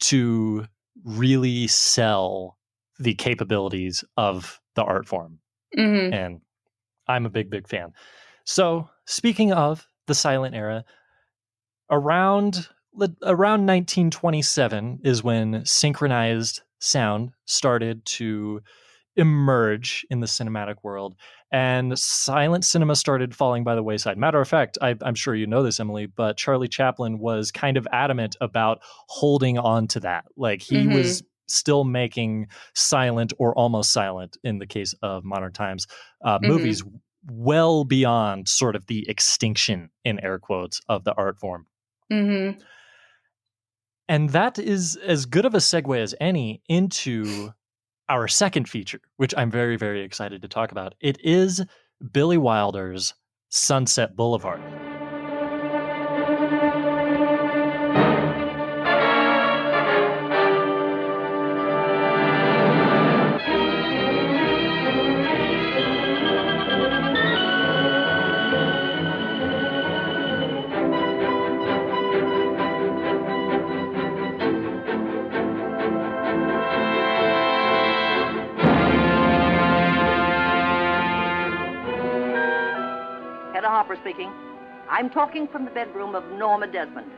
[0.00, 0.66] to
[1.04, 2.58] really sell
[2.98, 5.38] the capabilities of the art form.
[5.76, 6.12] Mm-hmm.
[6.12, 6.40] And
[7.08, 7.92] I'm a big, big fan.
[8.44, 10.84] So, speaking of the silent era,
[11.92, 12.68] around
[13.22, 18.60] around 1927 is when synchronized sound started to
[19.14, 21.14] emerge in the cinematic world
[21.52, 25.46] and silent cinema started falling by the wayside matter of fact I, am sure you
[25.46, 30.24] know this emily but charlie chaplin was kind of adamant about holding on to that
[30.36, 30.94] like he mm-hmm.
[30.94, 35.86] was still making silent or almost silent in the case of modern times
[36.24, 36.48] uh, mm-hmm.
[36.48, 36.82] movies
[37.30, 41.66] well beyond sort of the extinction in air quotes of the art form
[42.10, 42.60] Mm-hmm.
[44.08, 47.52] And that is as good of a segue as any into
[48.08, 50.94] our second feature, which I'm very, very excited to talk about.
[51.00, 51.64] It is
[52.12, 53.14] Billy Wilder's
[53.48, 54.60] Sunset Boulevard.
[84.12, 84.32] Speaking.
[84.90, 87.10] I'm talking from the bedroom of Norma Desmond.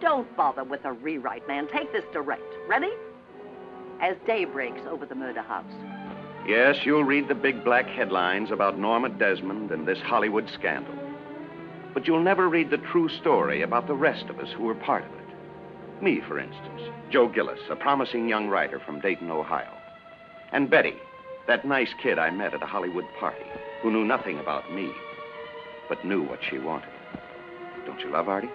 [0.00, 1.66] Don't bother with a rewrite, man.
[1.72, 2.42] Take this direct.
[2.68, 2.90] Ready?
[4.00, 5.64] As day breaks over the murder house.
[6.46, 10.94] Yes, you'll read the big black headlines about Norma Desmond and this Hollywood scandal.
[11.94, 15.04] But you'll never read the true story about the rest of us who were part
[15.04, 16.02] of it.
[16.02, 19.72] Me, for instance, Joe Gillis, a promising young writer from Dayton, Ohio.
[20.52, 20.94] And Betty,
[21.46, 23.46] that nice kid I met at a Hollywood party,
[23.80, 24.92] who knew nothing about me
[25.88, 26.90] but knew what she wanted.
[27.86, 28.50] Don't you love Artie?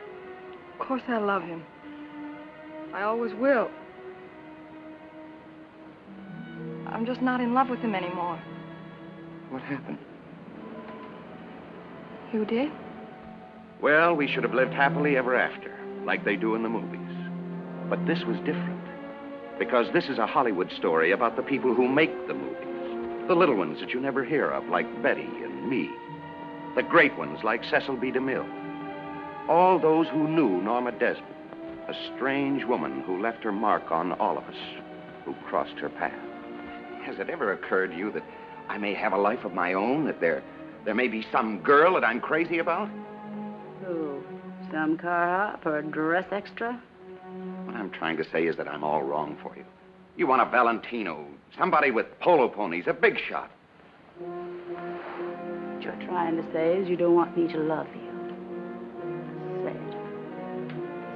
[0.79, 1.63] Of course I love him.
[2.93, 3.69] I always will.
[6.87, 8.41] I'm just not in love with him anymore.
[9.49, 9.97] What happened?
[12.33, 12.71] You did?
[13.81, 15.73] Well, we should have lived happily ever after,
[16.05, 16.99] like they do in the movies.
[17.89, 18.81] But this was different.
[19.57, 23.27] Because this is a Hollywood story about the people who make the movies.
[23.27, 25.89] The little ones that you never hear of, like Betty and me
[26.75, 28.11] The great ones like Cecil B.
[28.11, 28.47] DeMille.
[29.49, 31.35] All those who knew Norma Desmond.
[31.89, 34.55] A strange woman who left her mark on all of us
[35.25, 36.17] who crossed her path.
[37.03, 38.23] Has it ever occurred to you that
[38.69, 40.05] I may have a life of my own?
[40.05, 40.41] That there,
[40.85, 42.89] there may be some girl that I'm crazy about?
[43.85, 44.23] Who?
[44.71, 46.81] Some car hop or dress extra?
[47.65, 49.65] What I'm trying to say is that I'm all wrong for you.
[50.15, 51.25] You want a Valentino,
[51.57, 53.51] somebody with polo ponies, a big shot.
[55.81, 58.11] What you're trying to say is you don't want me to love you.
[59.63, 59.93] Say it.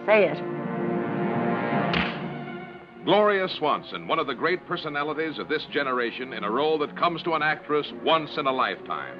[0.07, 0.39] Say it.
[3.05, 7.21] Gloria Swanson, one of the great personalities of this generation in a role that comes
[7.21, 9.19] to an actress once in a lifetime.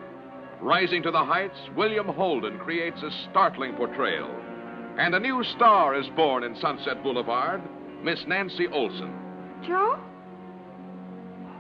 [0.61, 4.31] Rising to the heights, William Holden creates a startling portrayal.
[4.97, 7.61] And a new star is born in Sunset Boulevard,
[8.01, 9.13] Miss Nancy Olson.
[9.67, 9.99] Joe?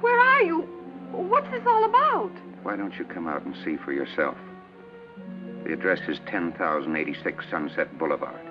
[0.01, 0.61] Where are you?
[1.11, 2.31] What's this all about?
[2.65, 4.35] Why don't you come out and see for yourself?
[5.65, 8.41] The address is 10,086 Sunset Boulevard.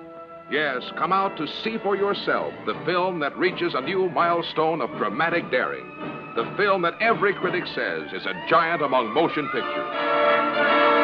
[0.49, 4.89] Yes, come out to see for yourself the film that reaches a new milestone of
[4.91, 5.85] dramatic daring.
[6.37, 10.94] The film that every critic says is a giant among motion pictures.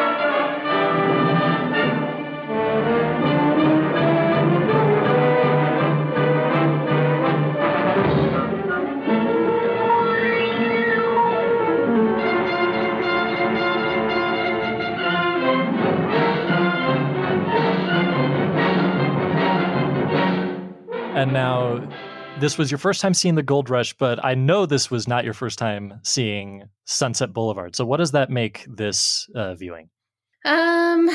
[21.22, 21.78] And now,
[22.40, 25.24] this was your first time seeing the Gold Rush, but I know this was not
[25.24, 27.76] your first time seeing Sunset Boulevard.
[27.76, 29.88] So, what does that make this uh, viewing?
[30.44, 31.08] Um,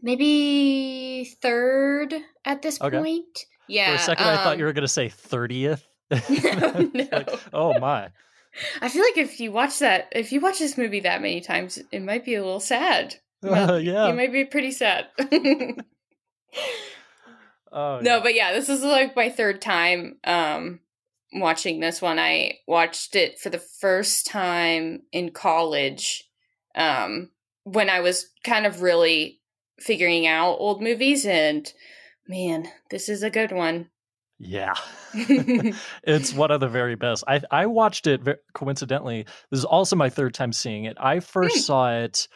[0.00, 2.14] maybe third
[2.46, 2.96] at this Okay.
[2.96, 3.44] point.
[3.68, 3.90] Yeah.
[3.90, 5.82] For a second, I thought um, you were going to say 30th.
[6.10, 7.08] No, no.
[7.12, 8.08] Like, oh, my.
[8.80, 11.78] I feel like if you watch that, if you watch this movie that many times,
[11.92, 13.16] it might be a little sad.
[13.42, 14.08] Well, yeah.
[14.08, 15.08] You might be pretty sad.
[17.76, 18.22] Oh, no, yeah.
[18.22, 20.80] but yeah, this is like my third time um
[21.32, 22.18] watching this one.
[22.18, 26.24] I watched it for the first time in college
[26.74, 27.30] um
[27.64, 29.40] when I was kind of really
[29.78, 31.70] figuring out old movies and
[32.26, 33.90] man, this is a good one.
[34.38, 34.74] Yeah.
[35.14, 37.24] it's one of the very best.
[37.26, 38.20] I I watched it
[38.54, 39.26] coincidentally.
[39.50, 40.96] This is also my third time seeing it.
[41.00, 41.60] I first Hmm.
[41.60, 42.28] saw it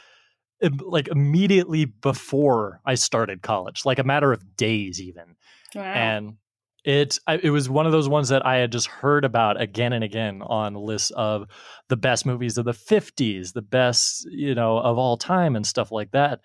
[0.80, 5.36] like immediately before I started college, like a matter of days even.
[5.74, 5.82] wow.
[5.82, 6.36] And
[6.84, 9.92] it I, it was one of those ones that I had just heard about again
[9.92, 11.46] and again on lists of
[11.88, 15.92] the best movies of the 50s, the best, you know, of all time and stuff
[15.92, 16.40] like that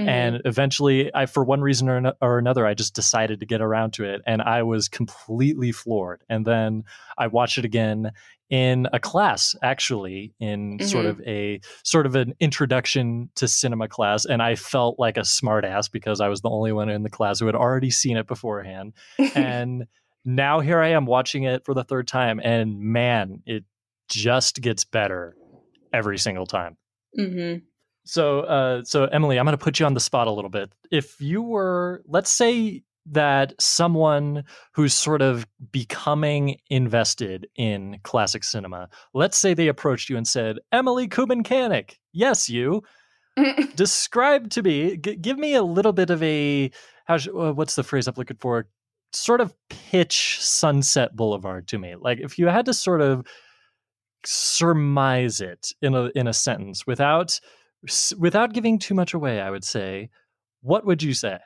[0.00, 0.08] Mhm.
[0.08, 3.60] and eventually i for one reason or, ano- or another i just decided to get
[3.60, 6.84] around to it and i was completely floored and then
[7.18, 8.10] i watched it again
[8.50, 11.10] in a class actually in sort Mhm.
[11.10, 15.90] of a sort of an introduction to cinema class and i felt like a smartass
[15.90, 18.92] because i was the only one in the class who had already seen it beforehand
[19.36, 19.86] and
[20.24, 23.64] now here i am watching it for the third time and man it
[24.08, 25.36] just gets better
[25.92, 26.76] every single time
[27.18, 27.62] Mhm.
[28.10, 30.72] So, uh, so Emily, I'm going to put you on the spot a little bit.
[30.90, 34.42] If you were, let's say that someone
[34.72, 40.58] who's sort of becoming invested in classic cinema, let's say they approached you and said,
[40.72, 42.82] "Emily Kubenkanik, yes, you
[43.76, 46.72] describe to me, g- give me a little bit of a
[47.04, 47.16] how?
[47.16, 48.66] sh- uh, What's the phrase I'm looking for?
[49.12, 51.94] Sort of pitch Sunset Boulevard to me.
[51.94, 53.24] Like if you had to sort of
[54.26, 57.38] surmise it in a in a sentence without
[58.18, 60.10] without giving too much away i would say
[60.62, 61.38] what would you say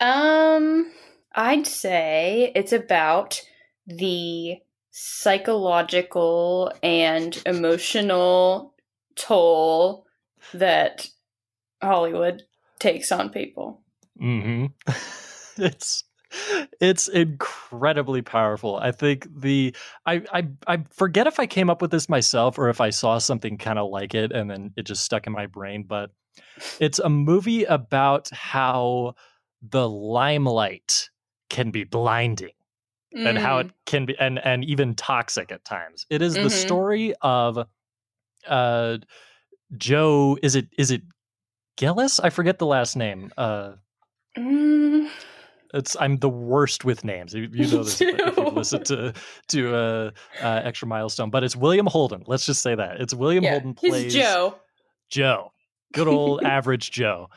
[0.00, 0.92] Um,
[1.34, 3.40] I'd say it's about
[3.86, 4.56] the
[4.90, 8.74] psychological and emotional
[9.14, 10.06] toll
[10.54, 11.06] that
[11.82, 12.42] Hollywood
[12.78, 13.82] takes on people.
[14.20, 14.66] mm-hmm.
[15.62, 16.04] it's
[16.80, 19.74] it's incredibly powerful i think the
[20.06, 23.18] I, I i forget if i came up with this myself or if i saw
[23.18, 26.10] something kind of like it and then it just stuck in my brain but
[26.80, 29.14] it's a movie about how
[29.62, 31.10] the limelight
[31.48, 32.50] can be blinding
[33.14, 33.66] and how Mm.
[33.66, 36.06] it can be and and even toxic at times.
[36.10, 36.50] It is the Mhm.
[36.50, 37.66] story of
[38.46, 38.98] uh
[39.76, 41.02] Joe is it is it
[41.76, 42.20] Gillis?
[42.20, 43.32] I forget the last name.
[43.36, 43.74] Uh
[44.36, 45.08] Mm.
[45.74, 47.34] It's I'm the worst with names.
[47.34, 49.12] You, you know this if you've listened to
[49.48, 50.10] to uh,
[50.42, 52.22] uh extra milestone, but it's William Holden.
[52.26, 53.00] Let's just say that.
[53.00, 54.54] It's William Yeah, Holden plays he's Joe.
[55.10, 55.52] Joe,
[55.92, 57.28] good old average Joe,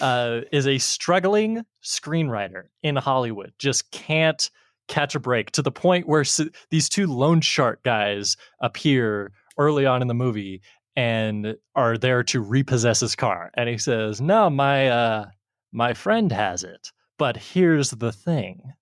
[0.00, 3.52] uh, is a struggling screenwriter in Hollywood.
[3.58, 4.50] Just can't
[4.88, 9.86] catch a break to the point where s- these two loan shark guys appear early
[9.86, 10.60] on in the movie
[10.96, 13.50] and are there to repossess his car.
[13.56, 15.26] And he says, "No, my uh,
[15.72, 16.90] my friend has it,
[17.22, 18.72] but here's the thing,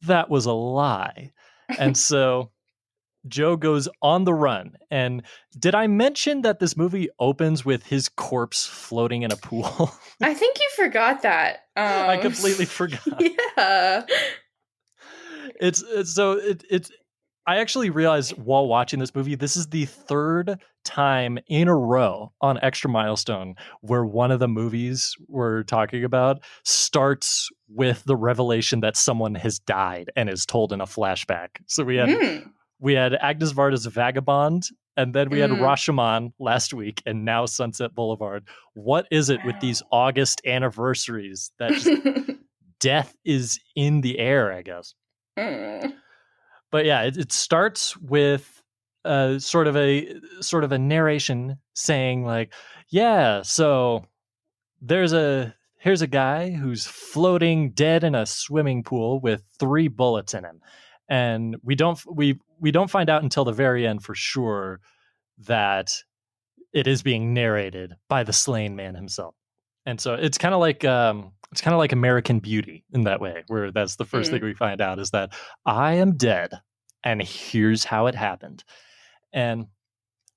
[0.00, 1.32] that was a lie."
[1.78, 2.50] And so
[3.28, 4.76] Joe goes on the run.
[4.90, 5.24] And
[5.58, 9.92] did I mention that this movie opens with his corpse floating in a pool?
[10.22, 11.58] I think you forgot that.
[11.74, 13.18] Um, I completely forgot.
[13.18, 14.02] Yeah.
[15.58, 16.90] It's, it's so it, it's
[17.46, 22.32] I actually realized while watching this movie, this is the third time in a row
[22.40, 28.80] on Extra Milestone where one of the movies we're talking about starts with the revelation
[28.80, 31.48] that someone has died and is told in a flashback.
[31.66, 32.50] So we had Mm.
[32.78, 34.64] we had Agnes Varda's Vagabond,
[34.96, 35.58] and then we had Mm.
[35.60, 38.44] Rashomon last week, and now Sunset Boulevard.
[38.74, 41.88] What is it with these August anniversaries that just
[42.80, 44.52] death is in the air?
[44.52, 44.94] I guess.
[45.38, 45.94] Mm.
[46.72, 48.62] But yeah, it, it starts with
[49.04, 52.52] uh, sort of a sort of a narration saying like,
[52.88, 54.06] "Yeah, so
[54.80, 60.34] there's a here's a guy who's floating dead in a swimming pool with three bullets
[60.34, 60.60] in him."
[61.08, 64.80] And we don't we we don't find out until the very end for sure
[65.46, 65.92] that
[66.72, 69.34] it is being narrated by the slain man himself.
[69.86, 73.20] And so it's kind of like um it's kind of like American Beauty in that
[73.20, 74.34] way, where that's the first Mm.
[74.36, 75.34] thing we find out is that
[75.66, 76.60] I am dead
[77.04, 78.64] and here's how it happened.
[79.32, 79.66] And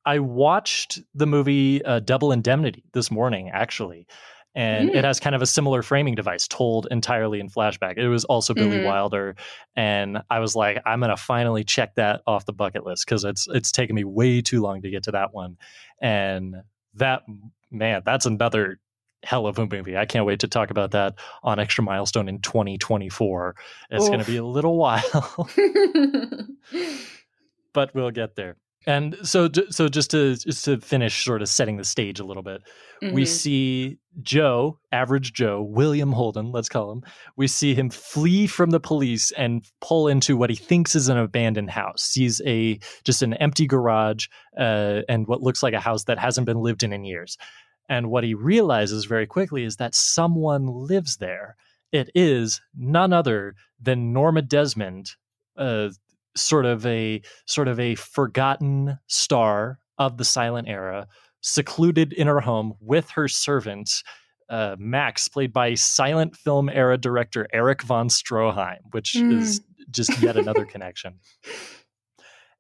[0.06, 4.08] I watched the movie uh, Double Indemnity this morning, actually.
[4.56, 4.96] And Mm.
[4.96, 7.98] it has kind of a similar framing device told entirely in flashback.
[7.98, 8.84] It was also Billy Mhm.
[8.86, 9.36] Wilder.
[9.76, 13.24] And I was like, I'm going to finally check that off the bucket list because
[13.26, 15.58] it's, it's taken me way too long to get to that one.
[16.02, 16.58] And
[16.93, 17.24] that,
[17.72, 18.80] man, that's another
[19.26, 19.97] hell of a movie.
[19.97, 23.55] I can't wait to talk about that on Extra Milestone in 2024.
[23.89, 25.49] It's going to be a little while.
[27.73, 28.57] but we'll get there.
[28.88, 32.43] And so, so just to just to finish, sort of setting the stage a little
[32.43, 32.61] bit,
[33.01, 33.28] we Mhm.
[33.28, 37.01] see Joe, average Joe, William Holden, let's call him.
[37.36, 41.17] We see him flee from the police and pull into what he thinks is an
[41.17, 42.03] abandoned house.
[42.03, 46.45] Sees a just an empty garage uh, and what looks like a house that hasn't
[46.45, 47.39] been lived in in years.
[47.88, 51.56] And what he realizes very quickly is that someone lives there.
[51.92, 55.12] It is none other than Norma Desmond,
[55.58, 55.90] uh,
[56.36, 61.08] sort of a sort of a forgotten star of the silent era,
[61.42, 64.04] secluded in her home with her servant.
[64.50, 69.32] Uh, Max, played by silent film era director Erich von Stroheim, which Mm.
[69.40, 69.62] is
[69.92, 71.20] just yet another connection.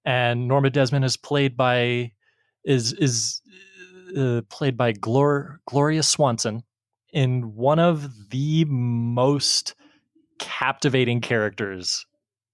[0.05, 2.11] And Norma Desmond is played by
[2.63, 3.41] is is
[4.17, 6.63] uh, played by Glor- Gloria Swanson
[7.13, 9.75] in one of the most
[10.39, 12.05] captivating characters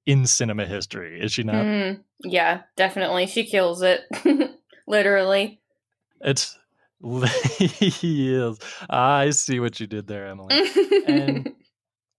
[0.05, 1.19] in cinema history.
[1.21, 1.65] Is she not?
[1.65, 2.03] Mm.
[2.23, 3.27] Yeah, definitely.
[3.27, 4.01] She kills it.
[4.87, 5.61] Literally.
[6.21, 6.57] It's
[7.57, 8.59] he is.
[8.89, 10.61] I see what you did there, Emily.
[11.07, 11.53] And-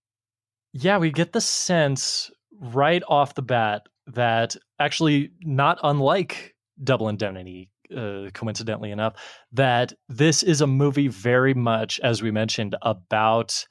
[0.73, 2.29] yeah, we get the sense
[2.59, 9.15] right off the bat that actually, not unlike Double Indemnity, uh, coincidentally enough,
[9.51, 13.65] that this is a movie very much, as we mentioned, about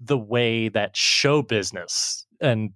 [0.00, 2.70] the way that show business and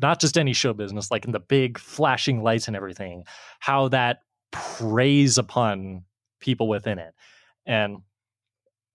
[0.00, 3.24] not just any show business, like in the big flashing lights and everything,
[3.58, 4.20] how that
[4.52, 6.04] preys upon
[6.40, 7.14] people within it.
[7.66, 7.98] And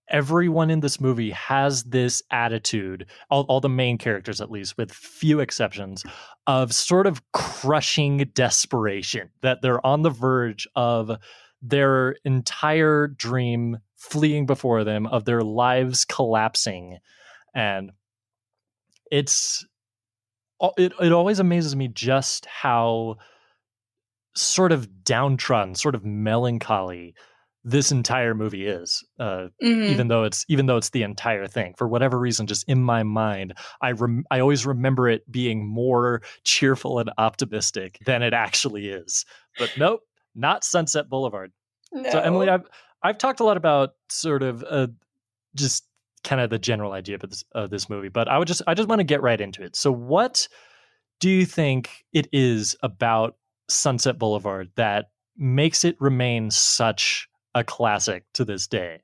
[0.08, 4.92] everyone in this movie has this attitude, all, all the main characters at least, with
[4.92, 6.04] few exceptions,
[6.46, 11.10] of sort of crushing desperation, that they're on the verge of
[11.62, 16.98] their entire dream fleeing before them, of their lives collapsing.
[17.54, 17.92] And
[19.10, 19.66] it's
[20.78, 23.16] it, it always amazes me just how
[24.34, 27.14] sort of downtrodden, sort of melancholy
[27.68, 29.02] this entire movie is.
[29.18, 29.88] Uh, Mhm.
[29.90, 33.02] even though it's even though it's the entire thing for whatever reason just in my
[33.02, 33.52] mind
[33.82, 39.24] i rem- i always remember it being more cheerful and optimistic than it actually is
[39.58, 40.00] but nope
[40.36, 41.50] not sunset boulevard
[42.12, 42.64] so emily i've
[43.02, 44.86] i've talked a lot about sort of uh,
[45.56, 45.88] just
[46.22, 48.74] kind of the general idea of this, of this movie but i would just i
[48.74, 50.46] just want to get right into it so what
[51.20, 53.36] do you think it is about
[53.68, 55.06] sunset boulevard that
[55.36, 59.00] makes it remain such a classic to this day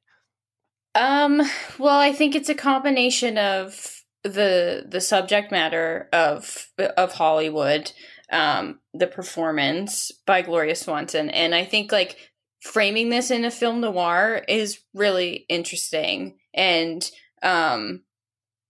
[0.94, 1.40] Um,
[1.78, 7.92] well, I think it's a combination of the the subject matter of of Hollywood,
[8.30, 12.18] um, the performance by Gloria Swanson, and I think like
[12.60, 17.10] framing this in a film noir is really interesting and
[17.42, 18.02] um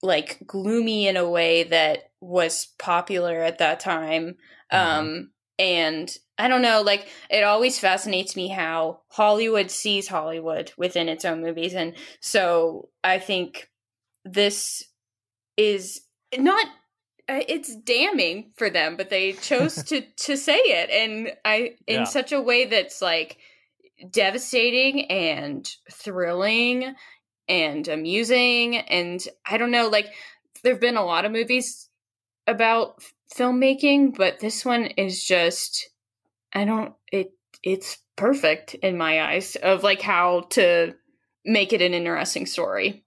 [0.02, 4.36] like gloomy in a way that was popular at that time.
[4.70, 11.08] Um and I don't know, like it always fascinates me how Hollywood sees Hollywood within
[11.08, 13.70] its own movies, and so I think
[14.24, 14.82] this
[15.56, 16.00] is
[16.36, 16.66] not.
[17.28, 22.00] Uh, it's damning for them, but they chose to to say it, and I in
[22.00, 22.04] Yeah.
[22.04, 23.38] such a way that's like
[24.10, 26.96] devastating and thrilling
[27.48, 30.06] and amusing, and I don't know, like
[30.64, 31.88] there've been a lot of movies
[32.48, 35.88] about f- filmmaking, but this one is just
[36.52, 37.32] I don't it
[37.62, 40.94] it's perfect in my eyes of like how to
[41.44, 43.04] make it an interesting story.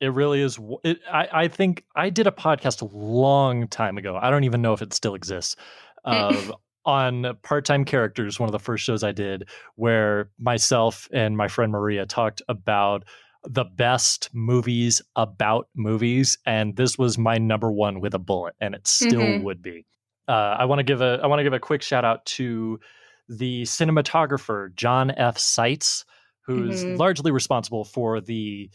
[0.00, 0.58] It really is.
[0.82, 4.18] It, I, I think I did a podcast a long time ago.
[4.20, 5.56] I don't even know if it still exists.
[6.04, 6.52] Of
[6.84, 11.72] on part-time characters, one of the first shows I did, where myself and my friend
[11.72, 13.04] Maria talked about
[13.44, 18.74] the best movies about movies, and this was my number one with a bullet, and
[18.74, 19.42] it still Mhm.
[19.44, 19.86] would be.
[20.28, 22.80] Uh, I want to give a I want to give a quick shout out to
[23.28, 25.38] the cinematographer John F.
[25.38, 26.04] Seitz,
[26.46, 26.98] who's Mhm.
[26.98, 28.70] largely responsible for the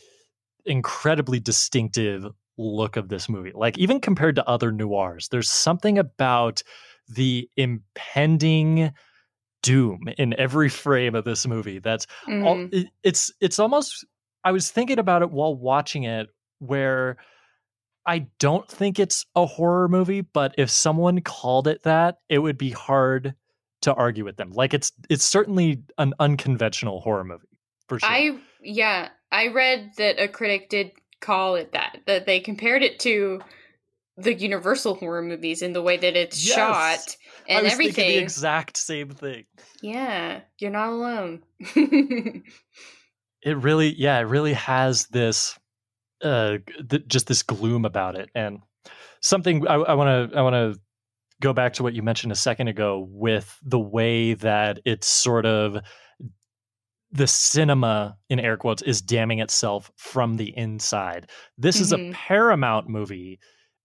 [0.65, 2.25] incredibly distinctive
[2.57, 3.51] look of this movie.
[3.55, 6.63] Like even compared to other noirs, there's something about
[7.07, 8.91] the impending
[9.63, 12.07] doom in every frame of this movie that's
[12.39, 12.73] all, Mhm.
[12.73, 14.05] it, it's it's almost
[14.45, 16.29] I was thinking about it while watching it
[16.59, 17.17] where
[18.05, 22.57] I don't think it's a horror movie, but if someone called it that, it would
[22.57, 23.35] be hard
[23.81, 24.51] to argue with them.
[24.51, 27.47] Like it's it's certainly an unconventional horror movie
[27.87, 28.09] for sure.
[28.09, 30.91] I yeah, I read that a critic did
[31.21, 33.41] call it that that they compared it to
[34.17, 36.55] the Universal horror movies in the way that it's Yes!
[36.55, 37.15] shot
[37.49, 38.07] I and was everything.
[38.09, 39.45] the exact same thing.
[39.81, 41.43] yeah, you're not alone.
[43.41, 45.57] It really, yeah, it really has this,
[46.21, 46.57] uh,
[46.89, 48.59] th- just this gloom about it, and
[49.21, 50.79] something I want to, I want to
[51.41, 55.45] go back to what you mentioned a second ago with the way that it's sort
[55.45, 55.77] of
[57.11, 61.29] the cinema in air quotes is damning itself from the inside.
[61.57, 62.13] This is a Mhm.
[62.13, 63.39] Paramount movie,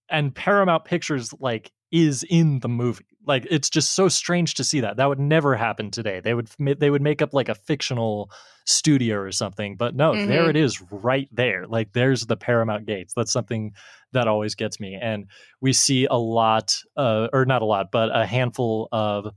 [0.09, 3.05] and Paramount Pictures like is in the movie.
[3.27, 4.97] Like it's just so strange to see that.
[4.97, 6.19] That would never happen today.
[6.19, 8.29] They would they would make up like a fictional
[8.65, 10.49] studio or something, but no, there Mhm.
[10.49, 11.67] it is right there.
[11.67, 13.13] Like there's the Paramount gates.
[13.15, 13.73] That's something
[14.13, 14.97] that always gets me.
[14.99, 15.27] And
[15.61, 19.27] we see a lot uh or not a lot, but a handful of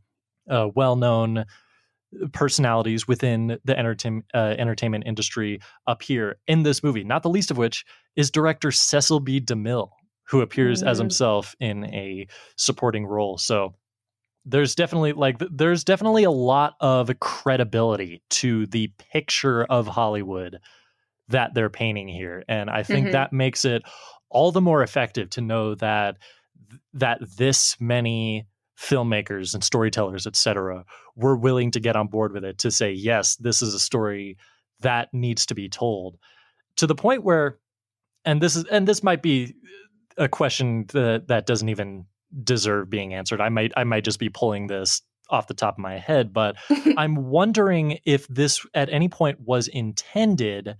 [0.50, 1.44] uh, well-known
[2.32, 7.50] personalities within the entertain, uh, entertainment industry up here in this movie, not the least
[7.50, 7.84] of which
[8.16, 9.40] is director Cecil B.
[9.40, 9.90] DeMille,
[10.28, 11.02] who appears as Mhm.
[11.02, 12.26] himself in a
[12.56, 13.38] supporting role.
[13.38, 13.74] So
[14.44, 20.58] there's definitely like there's definitely a lot of credibility to the picture of Hollywood
[21.28, 23.12] that they're painting here and I think Mhm.
[23.12, 23.82] that makes it
[24.30, 26.16] all the more effective to know that
[26.94, 28.46] that this many
[28.78, 30.84] filmmakers and storytellers etc
[31.16, 34.38] were willing to get on board with it to say yes this is a story
[34.80, 36.16] that needs to be told
[36.76, 37.58] to the point where
[38.24, 39.54] and this is and this might be
[40.18, 42.06] a question that that doesn't even
[42.44, 43.40] deserve being answered.
[43.40, 46.56] I might i might just be pulling this off the top of my head but
[46.96, 50.74] i'm wondering if this at any point was intended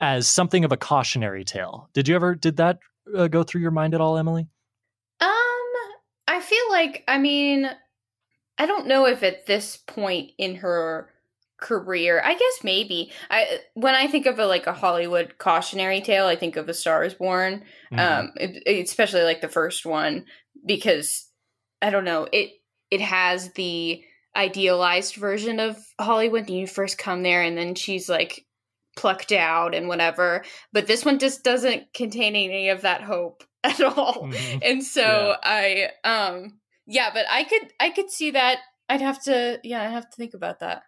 [0.00, 1.88] as something of a cautionary tale.
[1.92, 2.78] Did you ever did that
[3.16, 4.46] uh, go through your mind at all emily?
[5.20, 5.28] Um,
[6.26, 7.68] I feel like I mean,
[8.58, 11.10] I don't know if at this point in her
[11.60, 13.12] career, I guess maybe.
[13.30, 16.74] I when I think of a like a Hollywood cautionary tale, I think of A
[16.74, 17.64] Star Is Born.
[17.92, 17.98] Mhm.
[17.98, 20.24] Um, it, especially like the first one
[20.64, 21.28] because
[21.82, 22.50] I don't know it.
[22.90, 24.02] It has the
[24.34, 26.48] idealized version of Hollywood.
[26.48, 28.44] You first come there, and then she's like
[28.96, 30.44] plucked out and whatever.
[30.72, 34.60] But this one just doesn't contain any of that hope at all Mhm.
[34.62, 39.58] and so i um yeah but i could i could see that i'd have to
[39.64, 40.82] yeah i have to think about that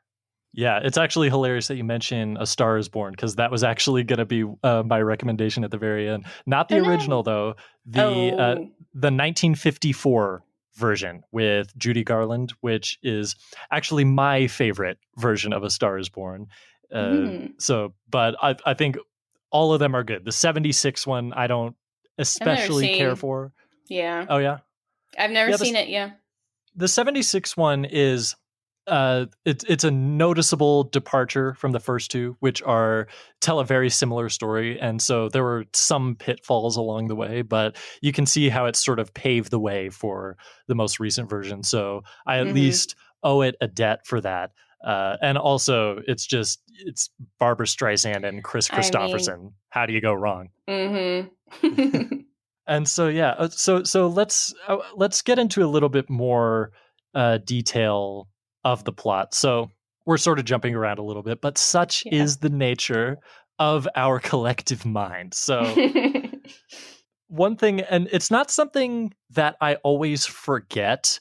[0.52, 4.02] Yeah, it's actually hilarious that you mention A Star Is Born because that was actually
[4.02, 6.26] going to be uh, my recommendation at the very end.
[6.46, 7.54] Not the original though,
[7.86, 10.42] the uh, oh the 1954
[10.74, 13.36] version with Judy Garland, which is
[13.70, 16.46] actually my favorite version of A Star Is Born.
[16.92, 17.52] Uh, Mm.
[17.58, 18.96] So, but I I think
[19.52, 20.24] all of them are good.
[20.24, 21.76] The 76 one I don't
[22.18, 23.52] especially care for.
[23.88, 24.58] yeah Oh yeah.
[25.18, 26.10] i've never Yeah, the- seen it yeah
[26.76, 28.34] the 76 one is
[28.90, 33.06] uh it's it's a noticeable departure from the first two which are
[33.40, 37.76] tell a very similar story and so there were some pitfalls along the way but
[38.02, 40.36] you can see how it's sort of paved the way for
[40.68, 42.54] the most recent version so i at Mhm.
[42.54, 44.50] least owe it a debt for that
[44.84, 49.52] uh, and also it's just it's barbra streisand and kris I mean- kristofferson.
[49.68, 50.48] How do you go wrong?
[50.68, 52.16] Mm-hmm.
[52.66, 56.70] And so yeah uh, so so let's uh, let's get into a little bit more
[57.14, 58.28] uh, detail
[58.64, 59.34] of the plot.
[59.34, 59.70] So
[60.06, 62.22] we're sort of jumping around a little bit, but such Yeah.
[62.22, 63.18] is the nature
[63.58, 65.34] of our collective mind.
[65.34, 65.74] So
[67.28, 71.18] one thing, and it's not something that I always forget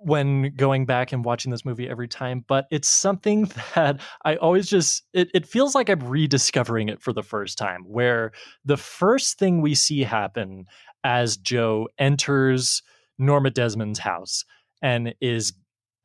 [0.00, 4.68] when going back and watching this movie every time, but it's something that I always
[4.68, 8.30] just, it, it feels like I'm rediscovering it for the first time, where
[8.64, 10.66] the first thing we see happen
[11.02, 12.82] as Joe enters
[13.18, 14.44] Norma Desmond's house
[14.80, 15.52] and is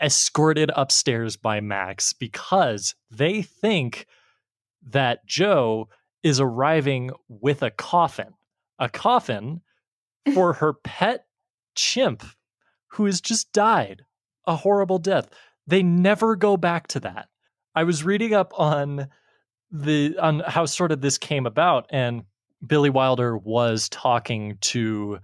[0.03, 4.05] escorted upstairs by Max because they think
[4.89, 5.87] that Joe
[6.23, 8.33] is arriving with a coffin,
[8.79, 9.61] a coffin
[10.33, 11.25] for her pet
[11.75, 12.23] chimp
[12.87, 14.03] who has just died
[14.45, 15.29] a horrible death.
[15.65, 17.29] They never go back to that.
[17.75, 19.07] I was reading up on
[19.71, 22.23] the on how sort of this came about and
[22.65, 25.19] Billy Wilder was talking to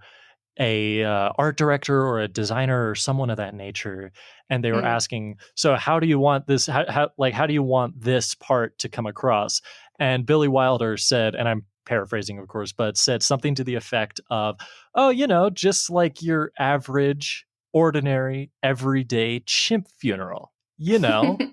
[0.58, 4.12] a uh, art director or a designer or someone of that nature
[4.50, 4.86] and they were Mm.
[4.96, 8.34] asking so how do you want this how, how like how do you want this
[8.34, 9.62] part to come across
[9.98, 14.20] and Billy Wilder said and I'm paraphrasing of course but said something to the effect
[14.30, 14.56] of
[14.94, 21.38] oh you know just like your average ordinary everyday chimp funeral you know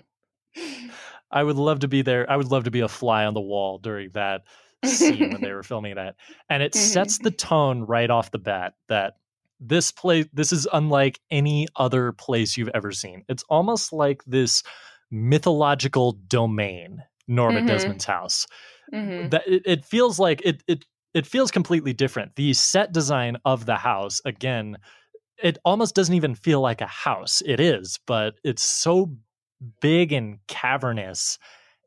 [1.31, 2.29] I would love to be there.
[2.31, 4.43] I would love to be a fly on the wall during that
[4.85, 6.15] scene when they were filming that.
[6.49, 9.15] And it sets the tone right off the bat that
[9.59, 13.23] this place this is unlike any other place you've ever seen.
[13.29, 14.63] It's almost like this
[15.11, 17.63] mythological domain, Norma Mhm.
[17.63, 18.47] Desmond's house.
[18.93, 19.31] Mhm.
[19.31, 22.35] That it, it feels like it it it feels completely different.
[22.35, 24.77] The set design of the house, again,
[25.43, 27.41] it almost doesn't even feel like a house.
[27.45, 29.15] It is, but it's so
[29.81, 31.39] big and cavernous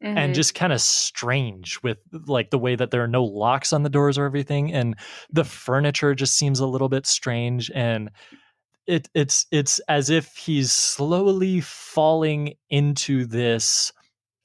[0.03, 0.35] and Mhm.
[0.35, 3.91] just kind of strange with like the way that there are no locks on the
[3.91, 4.97] doors or everything and
[5.31, 8.11] the furniture just seems a little bit strange and
[8.87, 13.93] it it's it's as if he's slowly falling into this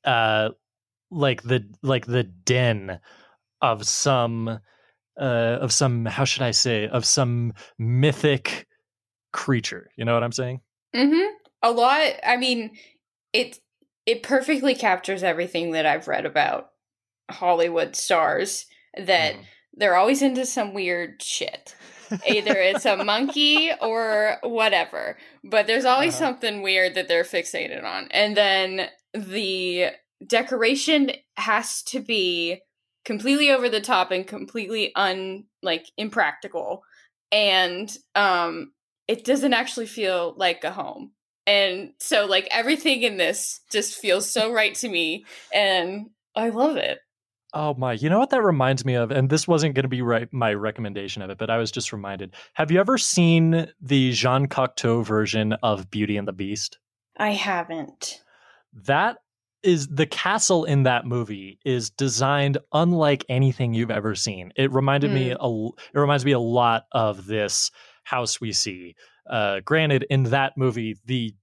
[0.04, 0.50] uh
[1.10, 3.00] like the like the den
[3.62, 4.60] of some
[5.20, 8.68] uh of some how should i say of some mythic
[9.32, 10.60] creature you know what i'm saying
[10.94, 11.28] Mm-hmm.
[11.62, 12.14] A lot.
[12.26, 12.72] I mean,
[13.34, 13.60] it
[14.06, 16.70] it perfectly captures everything that I've read about
[17.32, 18.66] Hollywood stars.
[18.98, 19.46] That Mhm.
[19.74, 21.76] they're always into some weird shit.
[22.28, 26.26] Either it's a monkey or whatever, but there's always Uh-huh.
[26.26, 28.08] something weird that they're fixated on.
[28.12, 29.92] And then the
[30.26, 32.62] decoration has to be
[33.04, 36.84] completely over the top and completely un like impractical.
[37.32, 38.74] And um
[39.08, 41.12] it doesn't actually feel like a home.
[41.48, 46.78] And so like everything in this just feels so right to me and I love
[46.78, 47.00] it.
[47.54, 49.12] Oh my, you know what that reminds me of?
[49.12, 51.94] And this wasn't going to be right, my recommendation of it, but I was just
[51.94, 52.34] reminded.
[52.54, 56.80] Have you ever seen the Jean Cocteau version of Beauty and the Beast?
[57.18, 58.22] I haven't.
[58.74, 59.20] That
[59.64, 64.52] is the castle in that movie is designed unlike anything you've ever seen.
[64.58, 65.38] It reminded me hmm.
[65.40, 67.72] a, it reminds me a lot of this
[68.04, 68.96] house we see.
[69.30, 71.34] Uh, granted, in that movie, the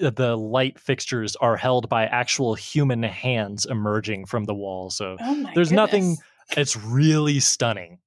[0.00, 4.88] the light fixtures are held by actual human hands emerging from the wall.
[4.90, 6.16] So Oh There's nothing-
[6.56, 7.98] it's really stunning.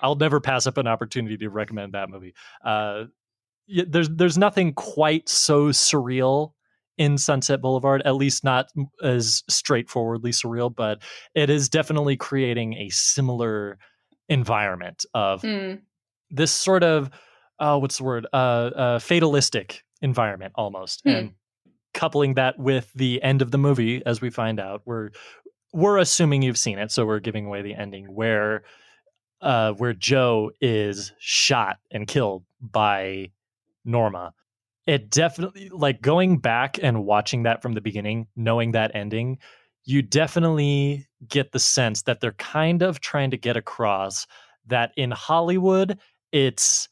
[0.00, 2.32] I'll never pass up an opportunity to recommend that movie.
[2.64, 3.04] Uh,
[3.68, 6.52] there's there's nothing quite so surreal
[6.96, 8.70] in Sunset Boulevard, at least not
[9.02, 11.02] as straightforwardly surreal, but
[11.34, 13.78] it is definitely creating a similar
[14.28, 15.80] environment of Mm,
[16.30, 17.10] this sort of
[17.58, 21.10] uh, what's the word uh, uh, fatalistic environment almost Hmm.
[21.10, 21.32] and
[21.94, 25.10] coupling that with the end of the movie as we find out we're
[25.72, 28.62] we're assuming you've seen it so we're giving away the ending where
[29.40, 33.30] uh where joe is shot and killed by
[33.84, 34.32] norma
[34.86, 39.38] it definitely like going back and watching that from the beginning knowing that ending
[39.84, 44.26] you definitely get the sense that they're kind of trying to get across
[44.66, 45.98] that in hollywood
[46.32, 46.88] it's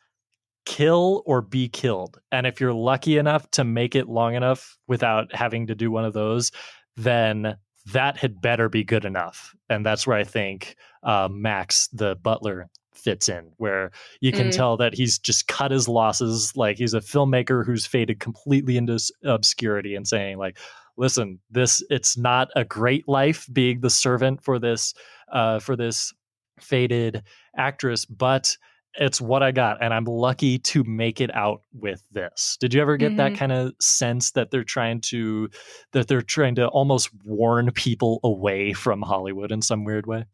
[0.67, 2.21] kill or be killed.
[2.31, 6.05] And if you're lucky enough to make it long enough without having to do one
[6.05, 6.53] of those,
[6.97, 7.57] then
[7.93, 9.55] that had better be good enough.
[9.71, 14.57] And that's where I think uh, Max, the butler, fits in, where you can Mm.
[14.57, 16.57] tell that he's just cut his losses.
[16.57, 20.59] Like he's a filmmaker who's faded completely into obscurity and saying, like,
[20.97, 24.95] listen, this it's not a great life being the servant for this
[25.31, 26.13] uh, for this
[26.59, 27.23] faded
[27.57, 28.57] actress, but
[28.99, 32.57] it's what I got, and I'm lucky to make it out with this.
[32.61, 33.37] Did you ever get that Mhm.
[33.37, 35.49] kind of sense that they're trying to
[35.93, 40.25] that they're trying to almost warn people away from Hollywood in some weird way?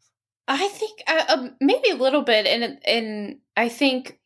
[0.47, 4.19] I think uh, um, maybe a little bit, and and I think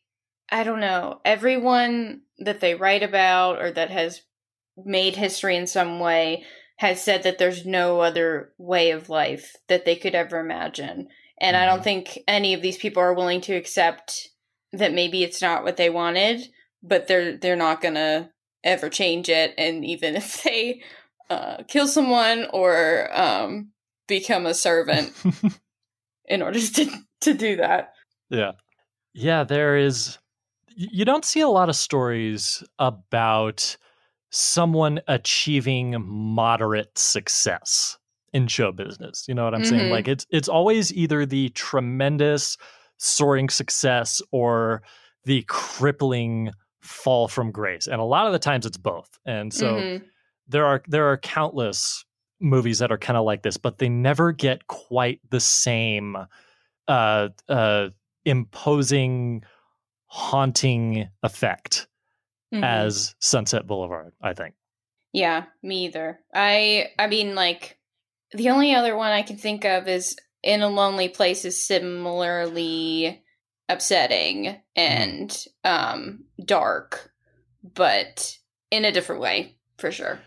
[0.50, 1.20] I don't know.
[1.24, 4.22] Everyone that they write about or that has
[4.76, 6.44] made history in some way
[6.76, 11.08] has said that there's no other way of life that they could ever imagine.
[11.40, 14.28] And I don't think any of these people are willing to accept
[14.72, 16.48] that maybe it's not what they wanted,
[16.82, 18.30] but they're they're not gonna
[18.64, 19.54] ever change it.
[19.56, 20.82] And even if they
[21.30, 23.70] uh, kill someone or um,
[24.06, 25.12] become a servant
[26.26, 26.90] in order to
[27.22, 27.92] to do that.
[28.30, 28.52] Yeah.
[29.14, 30.18] Yeah, there is
[30.76, 33.76] you don't see a lot of stories about
[34.30, 37.97] someone achieving moderate success
[38.32, 39.24] in show business.
[39.28, 39.88] You know what I'm saying?
[39.88, 39.90] Mhm.
[39.90, 42.56] Like it's it's always either the tremendous
[42.98, 44.82] soaring success or
[45.24, 47.86] the crippling fall from grace.
[47.86, 49.18] And a lot of the times it's both.
[49.26, 50.04] And so Mhm.
[50.46, 52.04] there are there are countless
[52.40, 56.16] movies that are kind of like this, but they never get quite the same
[56.86, 57.88] uh uh
[58.24, 59.42] imposing
[60.06, 61.86] haunting effect
[62.54, 62.64] Mhm.
[62.64, 64.54] as Sunset Boulevard, I think.
[65.12, 66.20] Yeah, me either.
[66.34, 67.77] I I mean like
[68.32, 73.22] the only other one I can think of is In a Lonely Place is similarly
[73.68, 77.12] upsetting and um dark,
[77.62, 78.36] but
[78.70, 80.20] in a different way, for sure.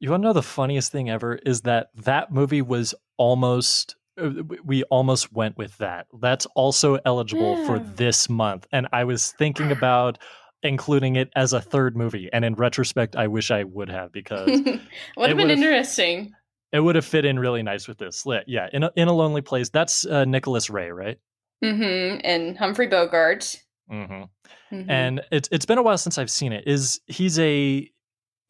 [0.00, 4.30] You want to know the funniest thing ever is that that movie was almost uh,
[4.64, 6.06] we almost went with that.
[6.20, 10.18] That's also eligible for this month and I was thinking about
[10.62, 14.48] including it as a third movie and in retrospect I wish I would have because
[14.66, 14.80] it
[15.16, 16.34] Would have been interesting.
[16.72, 18.26] It would have fit in really nice with this.
[18.26, 18.44] Lit.
[18.46, 19.68] Yeah, in a, in a lonely place.
[19.70, 21.18] That's uh, Nicholas Ray, right?
[21.64, 22.20] Mm-hmm.
[22.24, 23.60] And Humphrey Bogart.
[23.90, 24.22] hmm
[24.70, 24.84] Mhm.
[24.90, 26.64] And it's it's been a while since I've seen it.
[26.66, 27.90] Is he's a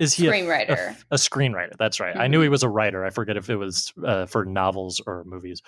[0.01, 0.91] is he a- Screenwriter.
[0.91, 1.73] A, a screenwriter?
[1.79, 2.17] That's right.
[2.17, 3.05] I knew he was a writer.
[3.05, 5.63] I forget if it was uh, for novels or movies.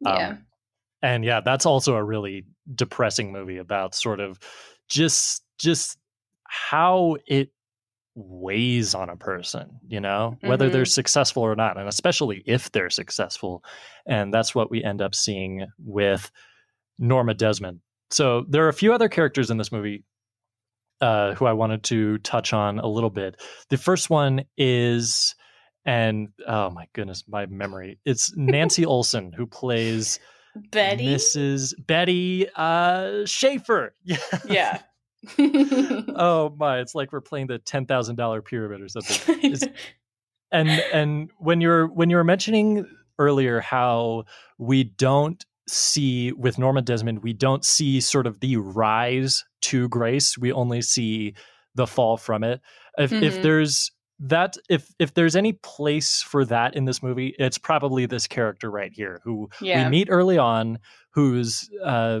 [0.00, 0.28] yeah.
[0.28, 0.46] Um,
[1.02, 2.44] and yeah, that's also a really
[2.74, 4.38] depressing movie about sort of
[4.88, 5.98] just just
[6.44, 7.50] how it
[8.18, 10.88] weighs on a person, you know, whether they're Mhm.
[10.92, 13.62] successful or not, and especially if they're successful.
[14.06, 16.30] And that's what we end up seeing with
[16.98, 17.80] Norma Desmond.
[18.10, 20.02] So there are a few other characters in this movie
[21.02, 23.38] uh, who I wanted to touch on a little bit.
[23.68, 25.34] The first one is,
[25.84, 27.98] and oh my goodness, my memory.
[28.06, 30.18] It's Nancy Olson who plays
[30.70, 31.04] Betty.
[31.04, 31.74] Mrs.
[31.86, 33.94] Betty uh, Schaefer.
[34.48, 34.80] Yeah.
[35.38, 36.78] oh my!
[36.78, 39.54] It's like we're playing the ten thousand dollar pyramid or something.
[40.52, 42.86] And and when you're when you were mentioning
[43.18, 44.24] earlier how
[44.58, 50.38] we don't see with Norma Desmond, we don't see sort of the rise to grace.
[50.38, 51.34] We only see
[51.74, 52.60] the fall from it.
[52.96, 53.42] If if Mhm.
[53.42, 53.90] there's
[54.20, 58.70] that if if there's any place for that in this movie, it's probably this character
[58.70, 59.84] right here who yeah.
[59.84, 60.78] we meet early on,
[61.10, 62.20] who's uh,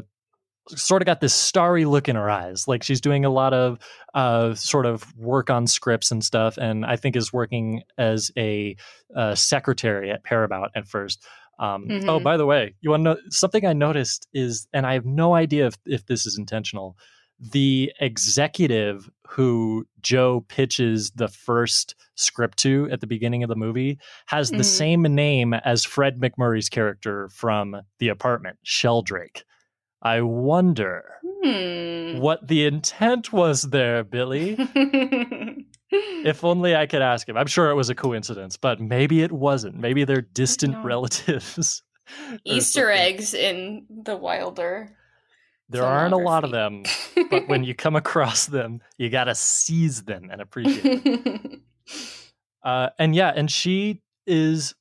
[0.68, 3.78] sort of got this starry look in her eyes, like she's doing a lot of
[4.14, 8.76] uh, sort of work on scripts and stuff, and I think is working as a
[9.14, 11.24] uh, secretary at Paramount at first.
[11.58, 12.22] Um, Oh, Mhm.
[12.24, 15.34] by the way, you want to know something I noticed is, and I have no
[15.34, 16.96] idea if, if this is intentional.
[17.38, 23.98] The executive who Joe pitches the first script to at the beginning of the movie
[24.26, 24.64] has the Mhm.
[24.64, 29.44] same name as Fred MacMurray's character from The Apartment, Sheldrake.
[30.02, 31.04] I wonder
[31.44, 32.18] Hmm.
[32.18, 34.56] what the intent was there, Billy.
[35.90, 37.36] if only I could ask him.
[37.36, 39.76] I'm sure it was a coincidence, but maybe it wasn't.
[39.76, 41.82] Maybe they're distant relatives.
[42.44, 42.98] Easter something.
[42.98, 44.96] eggs in the Wilder.
[45.68, 46.84] There aren't a lot of them,
[47.30, 51.62] but when you come across them, you got to seize them and appreciate them.
[52.62, 54.74] Uh, and yeah, and she is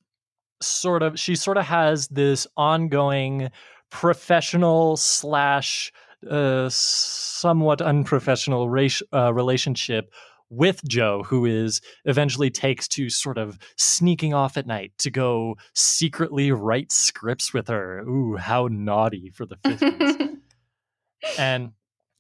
[0.60, 3.52] sort of she sort of has this ongoing
[3.90, 5.92] professional slash
[6.30, 10.12] uh, somewhat unprofessional race, uh, relationship
[10.50, 15.56] with Joe, who is eventually takes to sort of sneaking off at night to go
[15.74, 18.00] secretly write scripts with her.
[18.02, 20.38] Ooh, how naughty for the 50s.
[21.40, 21.72] and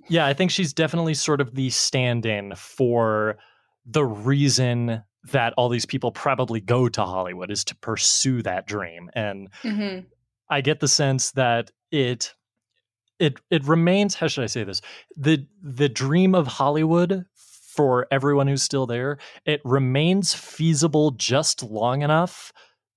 [0.09, 3.37] yeah, I think she's definitely sort of the stand in for
[3.85, 9.09] the reason that all these people probably go to Hollywood is to pursue that dream.
[9.13, 10.05] And Mhm.
[10.49, 12.33] I get the sense that it
[13.19, 14.81] it it remains how should I say this?
[15.17, 22.01] The the dream of Hollywood for everyone who's still there, it remains feasible just long
[22.03, 22.53] enough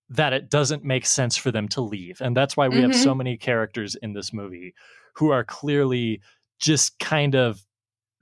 [0.09, 2.21] that it doesn't make sense for them to leave.
[2.21, 4.75] And that's why we have so many characters in this movie
[5.15, 6.21] who are clearly
[6.59, 7.61] just kind of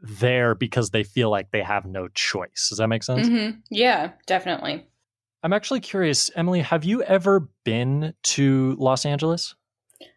[0.00, 2.68] there because they feel like they have no choice.
[2.68, 3.28] Does that make sense?
[3.28, 3.62] Mhm.
[3.70, 4.86] Yeah, definitely.
[5.46, 9.54] I'm actually curious, Emily, have you ever been to Los Angeles?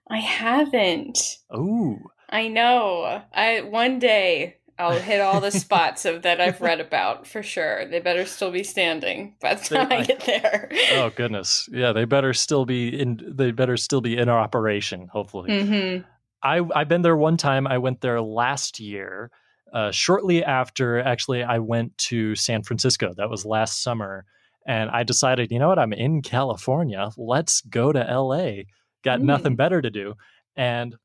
[0.10, 1.20] I haven't.
[1.52, 2.00] Oh,
[2.32, 3.22] I know.
[3.32, 7.88] I one day I'll hit all the spots of that I've read about for sure.
[7.88, 10.72] They better still be standing by the time I, get there.
[10.94, 13.22] oh goodness, yeah, they better still be in.
[13.24, 15.10] They better still be in operation.
[15.14, 15.98] Hopefully, hmm
[16.42, 17.68] I I've been there one time.
[17.68, 19.30] I went there last year,
[19.72, 20.98] uh, shortly after.
[21.00, 23.14] Actually, I went to San Francisco.
[23.16, 24.26] That was last summer,
[24.70, 25.80] and I decided, you know what?
[25.80, 27.10] I'm in California.
[27.18, 28.68] Let's go to L.A.
[29.04, 29.26] Got Mm.
[29.26, 30.14] nothing better to do,
[30.56, 30.96] and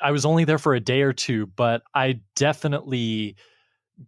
[0.00, 3.36] I was only there for a day or two, but I definitely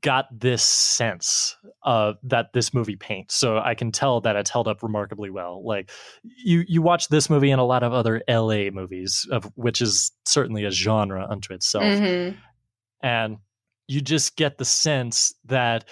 [0.00, 3.34] got this sense uh, that this movie paints.
[3.34, 5.62] So I can tell that it's held up remarkably well.
[5.66, 5.90] Like
[6.22, 10.12] you, you watch this movie and a lot of other LA movies, of which is
[10.24, 12.30] certainly a genre unto itself, hmm
[13.03, 13.38] and
[13.88, 15.84] you just get the sense that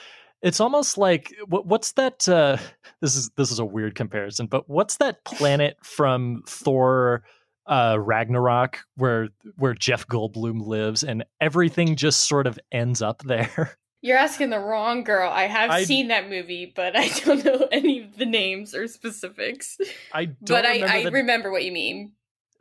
[0.42, 2.28] it's almost like what, what's that?
[2.28, 2.56] Uh,
[3.00, 7.22] this is this is a weird comparison, but what's that planet from Thor?
[7.66, 13.76] uh Ragnarok where where Jeff Goldblum lives and everything just sort of ends up there.
[14.02, 15.30] You're asking the wrong girl.
[15.30, 18.88] I have I- seen that movie, but I don't know any of the names or
[18.88, 19.76] specifics.
[20.12, 22.12] I don't but I, remember I the, remember what you mean.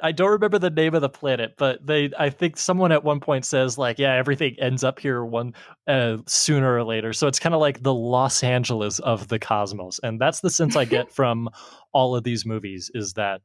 [0.02, 3.20] I don't remember the name of the planet, but they I think someone at one
[3.20, 5.54] point says like, yeah, everything ends up here one
[5.88, 7.14] uh, sooner or later.
[7.14, 10.76] So it's kind of like the Los Angeles of the cosmos, and that's the sense
[10.76, 11.50] I get from
[11.94, 12.90] all of these movies.
[12.94, 13.42] Is that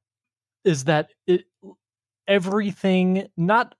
[0.64, 1.44] is that it,
[2.28, 3.74] everything not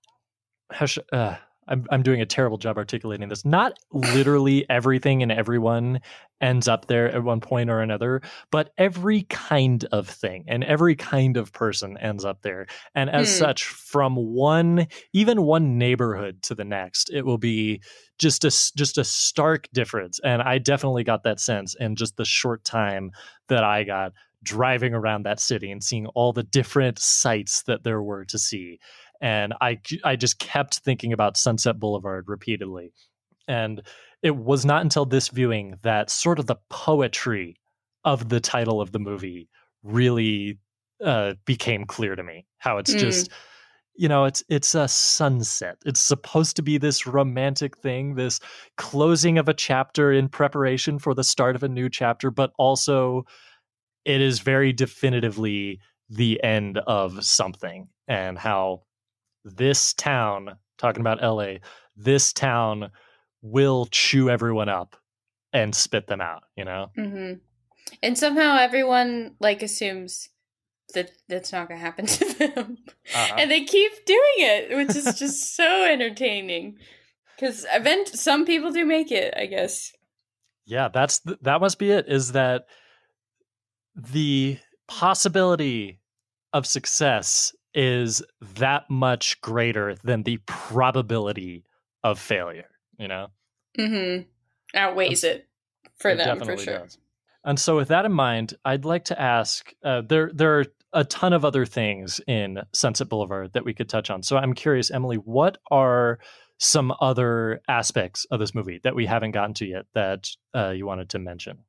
[0.71, 1.35] how sh- uh,
[1.67, 3.43] I'm I'm doing a terrible job articulating this.
[3.45, 5.99] Not literally everything and everyone
[6.41, 10.95] ends up there at one point or another, but every kind of thing and every
[10.95, 12.67] kind of person ends up there.
[12.93, 13.37] And as Hmm.
[13.37, 17.81] such, from one even one neighborhood to the next, it will be
[18.19, 20.19] just a just a stark difference.
[20.23, 23.11] And I definitely got that sense in just the short time
[23.47, 24.13] that I got
[24.43, 28.79] driving around that city and seeing all the different sights that there were to see
[29.21, 32.93] and I I just kept thinking about Sunset Boulevard repeatedly.
[33.47, 33.81] And
[34.23, 37.57] it was not until this viewing that sort of the poetry
[38.03, 39.49] of the title of the movie
[39.83, 40.57] really
[41.03, 42.45] uh, became clear to me.
[42.57, 42.99] How it's Mm.
[42.99, 43.31] just
[43.97, 48.39] you know it's it's a sunset it's supposed to be this romantic thing this
[48.77, 53.25] closing of a chapter in preparation for the start of a new chapter but also
[54.03, 58.83] it is very definitively the end of something and how
[59.45, 61.59] this town talking about LA
[61.95, 62.91] this town
[63.41, 64.95] will chew everyone up
[65.53, 67.33] and spit them out you know hmm
[68.03, 70.29] And somehow everyone like assumes
[70.93, 72.77] that that's not going to happen to them,
[73.13, 73.35] Uh-huh.
[73.37, 76.77] and they keep doing it, which is just so entertaining.
[77.35, 79.91] Because event, some people do make it, I guess.
[80.65, 82.65] yeah that's th- that must be it is that
[83.95, 85.99] the possibility
[86.53, 88.23] of success is
[88.55, 91.63] that much greater than the probability
[92.03, 93.27] of failure you know
[93.77, 94.17] hmm
[94.75, 95.47] Outweighs it
[95.97, 96.79] for It them for sure.
[96.79, 96.97] does.
[97.43, 99.73] And so, with that in mind, I'd like to ask.
[99.83, 103.87] Uh, there, there are a ton of other things in Sunset Boulevard that we could
[103.87, 104.23] touch on.
[104.23, 106.19] So, I'm curious, Emily, what are
[106.57, 110.85] some other aspects of this movie that we haven't gotten to yet that uh, you
[110.85, 111.59] wanted to mention?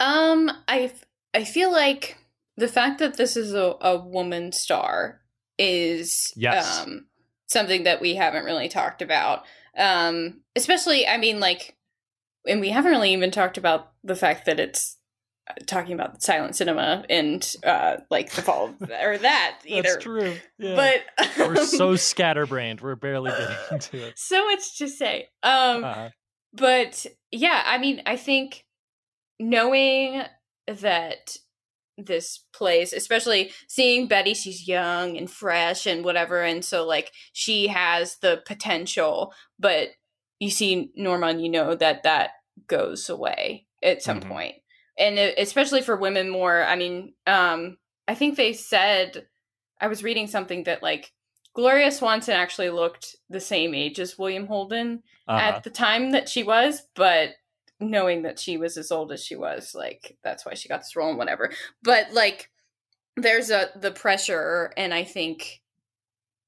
[0.00, 0.92] Um, I
[1.32, 2.18] I feel like
[2.56, 5.19] the fact that this is a, a woman star
[5.60, 6.80] is Yes.
[6.80, 7.06] um
[7.46, 9.44] something that we haven't really talked about.
[9.76, 11.76] Um, especially, I mean, like,
[12.46, 14.96] and we haven't really even talked about the fact that it's
[15.48, 19.82] uh, talking about silent cinema and uh like the fall or that either.
[19.82, 20.34] That's true.
[20.58, 20.76] Yeah.
[20.76, 22.80] But we're um, so scatterbrained.
[22.80, 24.18] We're barely getting into it.
[24.18, 25.28] so much to say.
[25.42, 26.08] Um, Uh-huh.
[26.52, 28.64] but yeah, I mean, I think
[29.38, 30.22] knowing
[30.66, 31.36] that
[32.04, 37.68] this place, especially seeing Betty, she's young and fresh and whatever, and so like she
[37.68, 39.88] has the potential, but
[40.38, 42.30] you see Norma, and you know that that
[42.66, 44.28] goes away at some Mhm.
[44.28, 44.54] point.
[44.98, 46.62] and it, especially for women more.
[46.62, 49.26] I mean, um, I think they said
[49.80, 51.10] I was reading something that like
[51.54, 55.40] Gloria Swanson actually looked the same age as William Holden Uh-huh.
[55.56, 57.30] at the time that she was, but
[57.80, 60.94] knowing that she was as old as she was, like that's why she got this
[60.96, 61.50] role and whatever.
[61.82, 62.50] But like
[63.16, 65.62] there's a the pressure and I think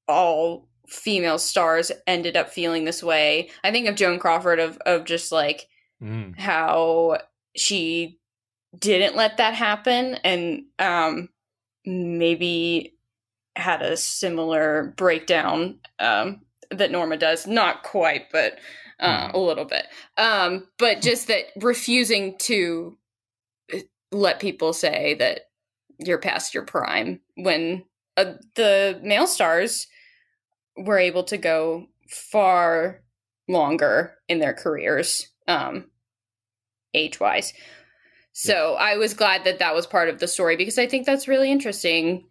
[0.07, 3.49] all female stars ended up feeling this way.
[3.63, 5.67] I think of Joan Crawford of of just like
[6.01, 6.37] Mm.
[6.37, 7.19] how
[7.55, 8.19] she
[8.77, 11.29] didn't let that happen and um
[11.85, 12.95] maybe
[13.55, 18.57] had a similar breakdown um that Norma does not quite but
[18.99, 19.33] uh, Mhm.
[19.33, 19.87] a little bit
[20.17, 22.97] um but just that refusing to
[23.73, 23.79] uh,
[24.11, 25.49] let people say that
[25.99, 27.83] you're past your prime when
[28.17, 29.87] uh, the male stars
[30.77, 33.01] were able to go far
[33.47, 35.85] longer in their careers, um,
[36.93, 37.53] age wise.
[38.33, 41.27] So I was glad that that was part of the story because I think that's
[41.27, 42.25] really interesting.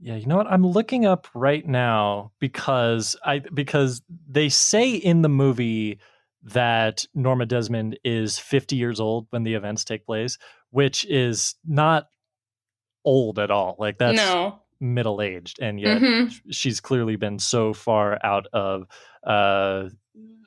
[0.00, 0.46] Yeah, you know what?
[0.46, 5.98] I'm looking up right now because I because they say in the movie
[6.44, 10.38] that Norma Desmond is 50 years old when the events take place,
[10.70, 12.06] which is not
[13.04, 13.74] old at all.
[13.78, 14.60] Like that's no.
[14.80, 16.40] middle aged, and yet Mhm.
[16.50, 18.86] she's clearly been so far out of
[19.24, 19.88] uh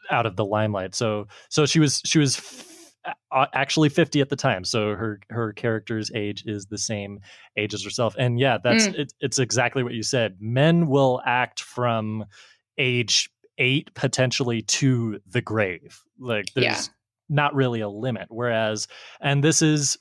[0.09, 0.95] out of the limelight.
[0.95, 2.35] So so she was she was
[3.31, 4.63] actually 50 at the time.
[4.63, 7.19] So her her character's age is the same
[7.57, 8.15] age as herself.
[8.17, 8.95] And yeah, that's mm.
[8.95, 10.37] it, it's exactly what you said.
[10.39, 12.25] Men will act from
[12.77, 16.01] age 8 potentially to the grave.
[16.19, 16.81] Like there's Yeah.
[17.29, 18.87] not really a limit whereas
[19.21, 19.97] and this is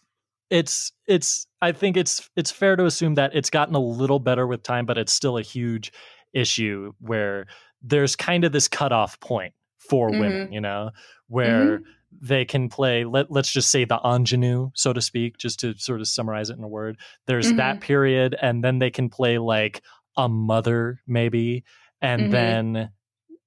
[0.51, 4.47] it's it's i think it's it's fair to assume that it's gotten a little better
[4.47, 5.93] with time but it's still a huge
[6.33, 7.47] issue where
[7.83, 10.53] there's kind of this cutoff point for women mm-hmm.
[10.53, 10.91] you know
[11.29, 11.91] where mm-hmm.
[12.13, 16.01] They can play let, let's just say the ingenue so to speak just to sort
[16.01, 16.99] of summarize it in a word.
[17.27, 19.83] There's that period and then they can play like
[20.17, 21.65] a mother maybe
[22.03, 22.31] and Mhm.
[22.31, 22.91] then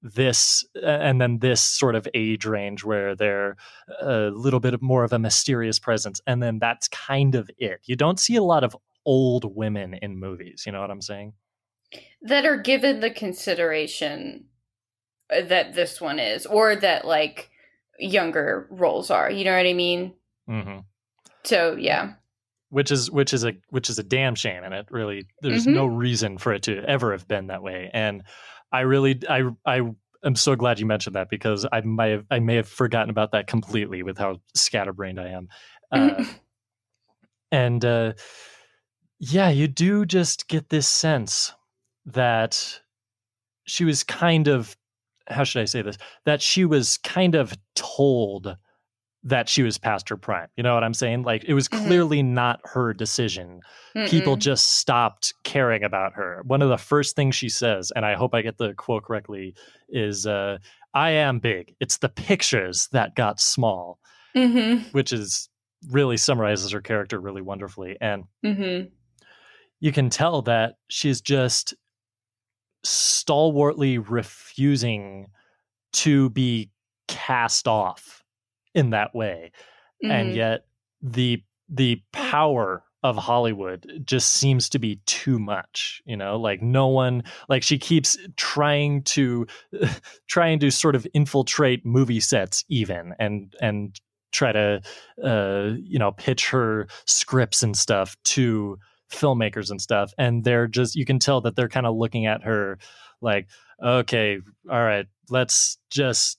[0.02, 3.56] this and then this sort of age range where they're
[4.00, 7.80] a little bit more of a mysterious presence and then that's kind of it.
[7.84, 11.34] You don't see a lot of old women in movies you know what i'm saying?
[12.22, 14.46] That are given the consideration
[15.30, 17.50] uh, that this one is or that like
[17.98, 20.12] younger roles are you know what i mean?
[20.48, 20.78] Hmm
[21.44, 22.14] so yeah.
[22.70, 25.74] Which is which is a which is a damn shame and it really there's Mhm.
[25.74, 28.22] no reason for it to ever have been that way and
[28.72, 29.80] i really i i
[30.24, 33.32] am so glad you mentioned that because i might have i may have forgotten about
[33.32, 35.48] that completely with how scatterbrained i am.
[35.92, 36.24] Uh,
[37.52, 38.12] and uh
[39.18, 41.52] yeah you do just get this sense
[42.06, 42.80] that
[43.66, 44.76] she was kind of
[45.28, 48.56] how should i say this that she was kind of told
[49.26, 51.86] that she was past her prime you know what i'm saying like it was Mhm.
[51.86, 53.60] clearly not her decision
[54.08, 54.40] people Mm-mm.
[54.40, 58.34] just stopped caring about her one of the first things she says and i hope
[58.34, 59.54] i get the quote correctly
[59.88, 60.58] is uh
[60.94, 63.98] i am big it's the pictures that got small
[64.36, 64.92] Mhm.
[64.92, 65.48] which is
[65.90, 68.90] really summarizes her character really wonderfully and Mhm.
[69.80, 71.72] you can tell that she's just
[72.84, 75.26] stalwartly refusing
[75.92, 76.70] to be
[77.08, 78.22] cast off
[78.74, 79.52] in that way
[80.02, 80.36] and Mhm.
[80.36, 80.66] yet
[81.02, 86.88] the the power of Hollywood just seems to be too much you know like no
[86.88, 89.46] one like she keeps trying to
[90.26, 94.00] trying to sort of infiltrate movie sets even and and
[94.32, 94.80] try to
[95.22, 98.78] uh you know pitch her scripts and stuff to
[99.12, 102.42] filmmakers and stuff and they're just you can tell that they're kind of looking at
[102.42, 102.78] her
[103.20, 103.46] like
[103.82, 104.38] okay
[104.70, 106.38] all right let's just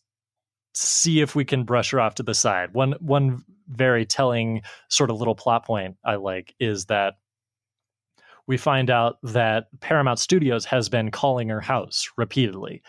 [0.76, 2.74] see if we can brush her off to the side.
[2.74, 7.16] One one very telling sort of little plot point i like is that
[8.46, 12.84] we find out that paramount studios has been calling her house repeatedly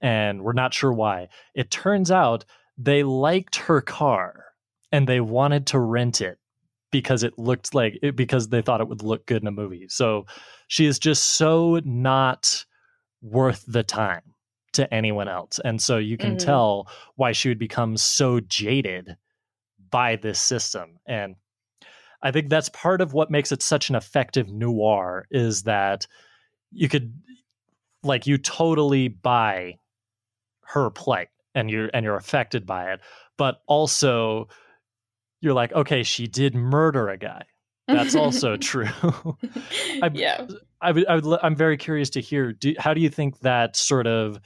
[0.00, 1.28] and we're not sure why.
[1.54, 2.46] It turns out
[2.78, 4.44] they liked her car
[4.90, 6.38] and they wanted to rent it
[7.00, 9.86] because it looked like it, because they thought it would look good in a movie.
[9.88, 10.24] So
[10.68, 12.64] she is just so not
[13.20, 14.22] worth the time
[14.72, 15.60] to anyone else.
[15.62, 16.38] And so you can Mhm.
[16.38, 19.18] tell why she would become so jaded
[19.90, 20.98] by this system.
[21.06, 21.36] And
[22.22, 26.06] I think that's part of what makes it such an effective noir is that
[26.72, 27.12] you could
[28.02, 29.78] like you totally buy
[30.62, 33.00] her plight and you're and you're affected by it
[33.36, 34.48] but also
[35.40, 37.42] you're like okay she did murder a guy
[37.88, 38.88] that's also true
[40.02, 40.46] I, yeah.
[40.80, 43.76] I would, I would, I'm very curious to hear do, how do you think that
[43.76, 44.40] sort of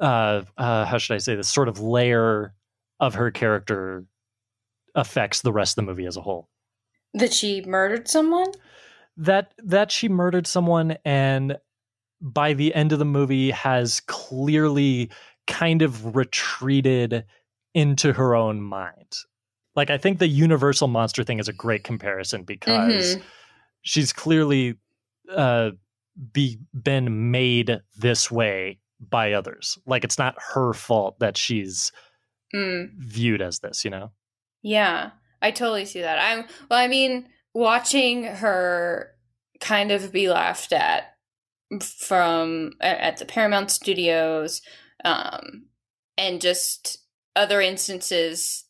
[0.00, 2.54] uh uh how should i say this sort of layer
[3.00, 4.04] of her character
[4.94, 6.48] affects the rest of the movie as a whole
[7.14, 8.52] That she murdered someone?
[9.16, 11.56] that that she murdered someone and
[12.20, 15.10] by the end of the movie has clearly
[15.46, 17.24] kind of retreated
[17.74, 19.12] into her own mind
[19.76, 23.22] like i think the universal monster thing is a great comparison because Mhm.
[23.82, 24.76] she's clearly
[25.30, 25.70] uh
[26.32, 31.90] be been made this way by others like it's not her fault that she's
[32.54, 32.90] Mm.
[32.98, 34.12] viewed as this you know
[34.62, 35.10] Yeah,
[35.42, 36.18] I totally see that.
[36.20, 36.78] I'm well.
[36.78, 39.10] I mean, watching her
[39.60, 41.16] kind of be laughed at
[41.82, 44.62] from at the Paramount Studios,
[45.04, 45.66] um,
[46.16, 46.98] and just
[47.36, 48.63] other instances.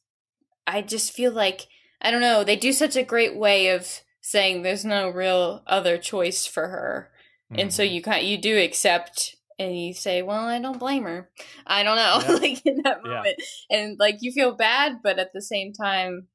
[0.66, 1.66] I just feel like
[2.00, 2.44] I don't know.
[2.44, 7.10] They do such a great way of saying there's no real other choice for her,
[7.50, 7.94] and so mm-hmm.
[7.94, 11.30] you kind you do accept and you say, "Well, I don't blame her."
[11.66, 12.34] I don't know, Yeah.
[12.40, 13.10] like in that Yeah.
[13.10, 13.36] moment,
[13.70, 16.28] and like you feel bad, but at the same time,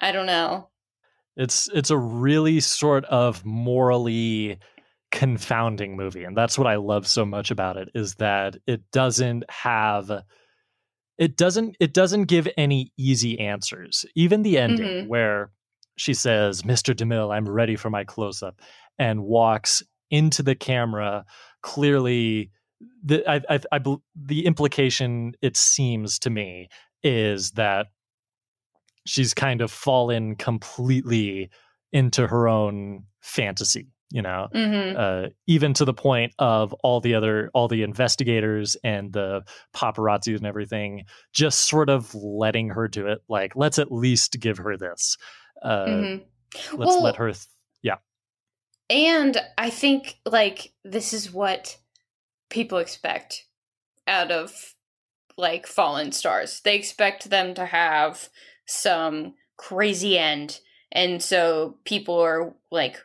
[0.00, 0.68] I don't know.
[1.36, 4.58] It's it's a really sort of morally
[5.10, 9.44] confounding movie and that's what I love so much about it is that it doesn't
[9.48, 10.22] have
[11.18, 14.06] it doesn't it doesn't give any easy answers.
[14.14, 15.08] Even the ending Mhm.
[15.08, 15.50] where
[15.96, 16.94] she says, "Mr.
[16.94, 18.60] DeMille, I'm ready for my close up,"
[18.98, 21.24] and walks into the camera
[21.62, 22.50] clearly
[23.04, 23.78] the I, I, I
[24.14, 26.68] the implication it seems to me
[27.02, 27.88] is that
[29.06, 31.50] she's kind of fallen completely
[31.92, 37.14] into her own fantasy you know hmm uh, even to the point of all the
[37.14, 39.42] other all the investigators and the
[39.74, 44.58] paparazzi and everything just sort of letting her do it like let's at least give
[44.58, 45.16] her this
[45.62, 46.16] uh, hmm
[46.76, 47.46] let's Well- let her th-
[47.82, 47.96] yeah
[48.90, 51.76] And I think like this is what
[52.48, 53.44] people expect
[54.06, 54.74] out of
[55.36, 56.60] like fallen stars.
[56.64, 58.30] They expect them to have
[58.66, 60.60] some crazy end.
[60.90, 62.96] And so people are like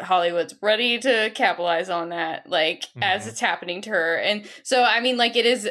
[0.00, 3.28] Hollywood's ready to capitalize on that like as Mhm.
[3.28, 4.16] it's happening to her.
[4.16, 5.68] And so I mean like it is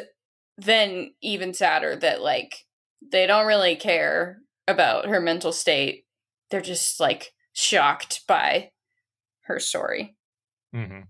[0.56, 2.64] then even sadder that like
[3.00, 6.04] they don't really care about her mental state.
[6.50, 8.70] They're just like shocked by
[9.42, 10.16] her story.
[10.72, 11.00] hmm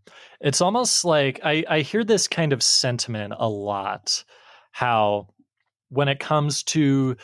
[0.41, 4.25] It's almost like I, I hear this kind of sentiment a lot.
[4.73, 5.29] How
[5.89, 7.17] when it comes to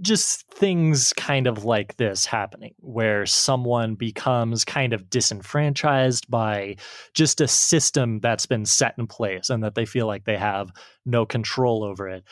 [0.00, 6.76] just things kind of like this happening, where someone becomes kind of disenfranchised by
[7.14, 10.70] just a system that's been set in place and that they feel like they have
[11.04, 12.24] no control over it.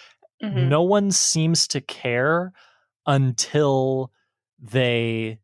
[0.42, 0.68] Mhm.
[0.68, 2.52] No one seems to care
[3.06, 4.12] until
[4.58, 5.38] they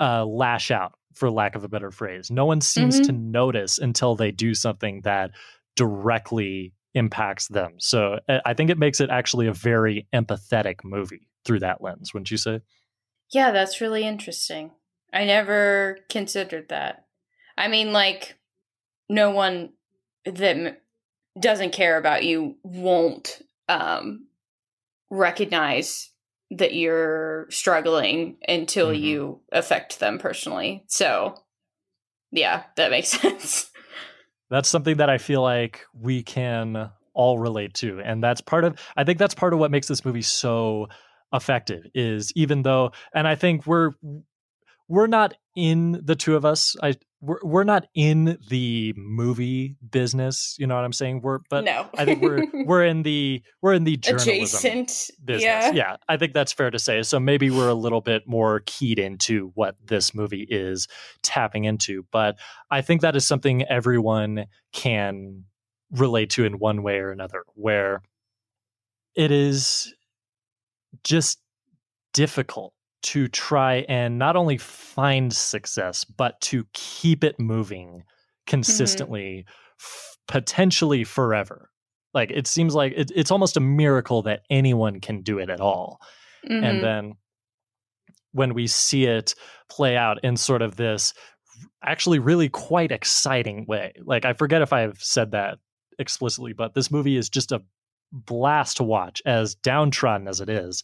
[0.00, 2.30] uh, lash out, for lack of a better phrase.
[2.30, 5.32] No one seems to notice until they do something that
[5.74, 7.74] directly impacts them.
[7.78, 12.12] So uh, I think it makes it actually a very empathetic movie through that lens,
[12.14, 12.60] wouldn't you say?
[13.32, 14.70] Yeah, that's really interesting.
[15.12, 17.06] I never considered that.
[17.56, 18.38] I mean, like,
[19.08, 19.70] no one
[20.26, 20.76] that m-
[21.40, 24.26] doesn't care about you won't um,
[25.10, 26.10] recognize
[26.50, 29.00] that you're struggling until Mhm.
[29.00, 30.84] you affect them personally.
[30.86, 31.34] So,
[32.30, 33.70] yeah, that makes sense.
[34.50, 38.00] That's something that I feel like we can all relate to.
[38.00, 40.88] And that's part of I think that's part of what makes this movie so
[41.32, 43.92] effective is even though and I think we're
[44.88, 46.74] we're not in the two of us.
[46.82, 51.20] I we're, we're not in the movie business, you know what I'm saying?
[51.20, 55.10] We're but no, I think we're we're in the we're in the journalism adjacent.
[55.24, 55.74] business.
[55.74, 55.96] Yeah.
[56.08, 57.02] I think that's fair to say.
[57.02, 60.86] So maybe we're a little bit more keyed into what this movie is
[61.22, 62.38] tapping into, but
[62.70, 65.44] I think that is something everyone can
[65.90, 68.02] relate to in one way or another, where
[69.16, 69.92] it is
[71.04, 71.40] just
[72.14, 72.72] difficult
[73.02, 78.02] to try and not only find success, but to keep it moving
[78.46, 79.44] consistently,
[79.80, 81.70] f- potentially forever.
[82.14, 85.60] Like it seems like it, it's almost a miracle that anyone can do it at
[85.60, 86.00] all.
[86.48, 86.64] Mhm.
[86.64, 87.12] And then
[88.32, 89.34] when we see it
[89.70, 91.14] play out in sort of this
[91.84, 95.58] actually really quite exciting way, like I forget if I've said that
[95.98, 97.62] explicitly, but this movie is just a
[98.12, 100.82] blast to watch as downtrodden as it is.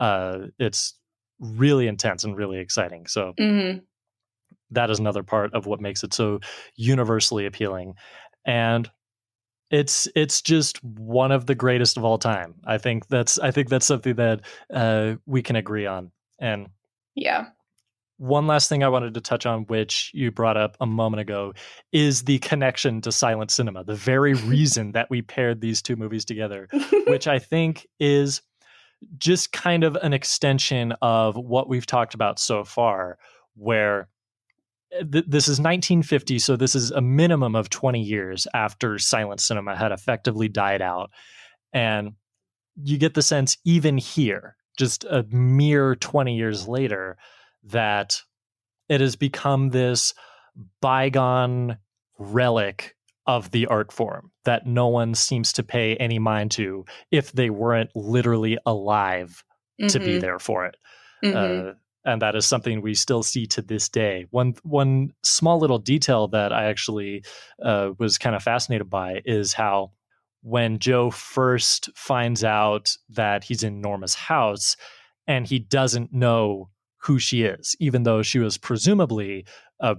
[0.00, 0.94] Uh, it's
[1.38, 3.06] really intense and really exciting.
[3.06, 3.82] So Mhm.
[4.70, 6.40] that is another part of what makes it so
[6.76, 7.94] universally appealing
[8.46, 8.90] and
[9.70, 13.68] it's it's just one of the greatest of all time i think that's i think
[13.68, 14.40] that's something that
[14.72, 16.68] uh, we can agree on and
[17.14, 17.46] yeah.
[18.16, 21.52] One last thing i wanted to touch on which you brought up a moment ago
[21.92, 26.24] is the connection to silent cinema the very reason that we paired these two movies
[26.24, 26.68] together
[27.06, 28.42] which I think is
[29.18, 33.18] just kind of an extension of what we've talked about so far,
[33.54, 34.08] where
[34.94, 39.40] uh, th- this is 1950, so this is a minimum of 20 years after silent
[39.40, 41.10] cinema had effectively died out.
[41.72, 42.12] And
[42.82, 47.16] you get the sense, even here, just a mere 20 years later,
[47.64, 48.20] that
[48.88, 50.14] it has become this
[50.80, 51.78] bygone
[52.18, 52.94] relic
[53.26, 57.48] of the art form that no one seems to pay any mind to if they
[57.50, 59.42] weren't literally alive
[59.88, 60.20] to be Mhm.
[60.20, 60.76] there for it.
[61.24, 61.70] Mhm.
[61.70, 61.74] Uh,
[62.04, 64.26] and that is something we still see to this day.
[64.30, 67.24] One one small little detail that I actually
[67.62, 69.92] uh, was kind of fascinated by is how
[70.42, 74.76] when Joe first finds out that he's in Norma's house
[75.26, 76.68] and he doesn't know
[77.04, 79.44] who she is, even though she was presumably
[79.80, 79.96] a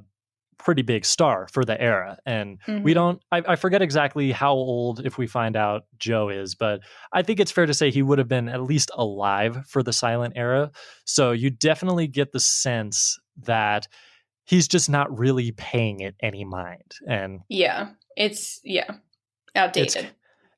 [0.58, 2.18] pretty big star for the era.
[2.26, 2.94] And we Mhm.
[2.96, 6.80] don't, I, I forget exactly how old, if we find out Joe is, but
[7.14, 9.94] I think it's fair to say he would have been at least alive for the
[9.94, 10.72] silent era.
[11.04, 13.88] So you definitely get the sense that
[14.46, 16.92] he's just not really paying it any mind.
[17.08, 17.90] And Yeah.
[18.16, 18.90] It's yeah.
[19.56, 20.08] Outdated.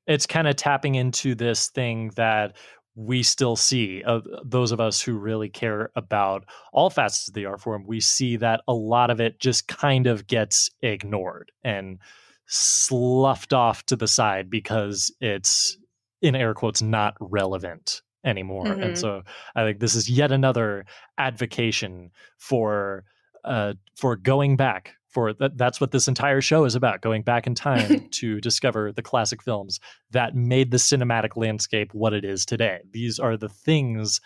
[0.06, 2.56] it's kind of tapping into this thing that
[3.00, 6.44] we still see of those of us who really care about
[6.74, 10.08] all facets of the art form we see that a lot of it just kind
[10.08, 12.00] of gets ignored and
[12.48, 15.78] sloughed off to the side because it's
[16.24, 18.84] in air quotes not relevant anymore Mhm.
[18.84, 19.22] and so
[19.56, 20.86] i think this is yet another
[21.20, 22.10] advocation
[22.40, 23.04] for
[23.46, 27.48] uh for going back for that that's what this entire show is about going back
[27.48, 29.80] in time to discover the classic films
[30.12, 32.82] that made the cinematic landscape what it is today.
[32.92, 34.22] These are the things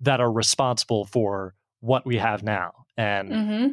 [0.00, 2.72] that are responsible for what we have now.
[2.98, 3.68] And mm-hmm.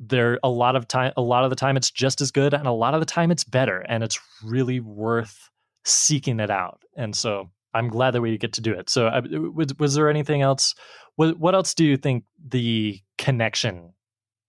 [0.00, 2.66] there a lot of time a lot of the time it's just as good and
[2.66, 5.50] a lot of the time it's better and it's really worth
[5.84, 6.82] seeking it out.
[6.96, 8.90] And so i'm glad that we get to do it.
[8.90, 9.08] So
[9.54, 10.74] was, was there anything else?
[11.14, 13.91] What, what else do you think the connection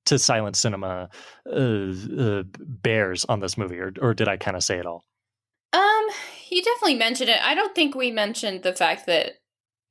[0.05, 1.09] to silent cinema
[1.51, 5.05] uh, uh, bears on this movie or, or did i kind of say it all
[5.73, 6.05] Um,
[6.49, 7.39] you definitely mentioned it.
[7.41, 9.33] I don't think we mentioned the fact that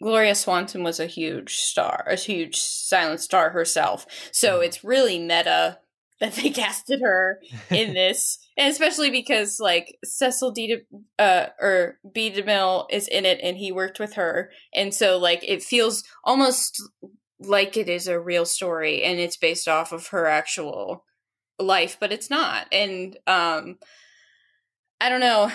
[0.01, 4.07] Gloria Swanson was a huge star, a huge silent star herself.
[4.33, 4.65] So Mhm.
[4.67, 5.79] it's really meta
[6.21, 7.41] that they casted her
[7.71, 10.67] in this, and especially because like Cecil D.
[10.69, 12.31] De, uh, or B.
[12.31, 16.81] DeMille is in it, and he worked with her, and so like it feels almost
[17.44, 21.05] like it is a real story, and it's based off of her actual
[21.59, 22.66] life, but it's not.
[22.73, 23.78] And um,
[25.01, 25.51] I don't know.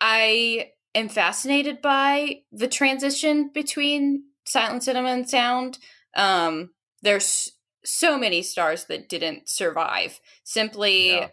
[0.00, 5.78] I am fascinated by the transition between silent cinema and sound.
[6.16, 6.70] Um,
[7.02, 7.52] there's
[7.84, 11.28] so many stars that didn't survive simply Yeah.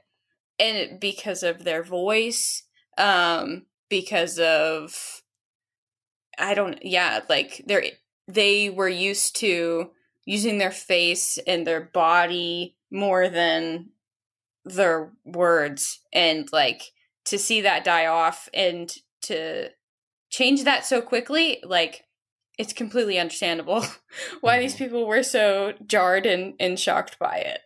[0.58, 2.64] and because of their voice,
[2.98, 5.22] um, because of
[6.38, 7.84] I don't yeah, like they're
[8.30, 9.90] they were used to
[10.26, 13.90] using their face and their body more than
[14.66, 16.00] their words.
[16.14, 16.84] And like
[17.26, 18.94] to see that die off and
[19.24, 19.70] to
[20.30, 22.04] change that so quickly like
[22.60, 23.84] it's completely understandable
[24.42, 24.78] why these Mhm.
[24.78, 27.62] people were so jarred and, and shocked by it.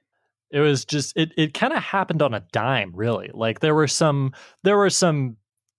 [0.51, 3.29] It was just it it kind of happened on a dime really.
[3.33, 4.31] Like there were some
[4.63, 5.35] there were some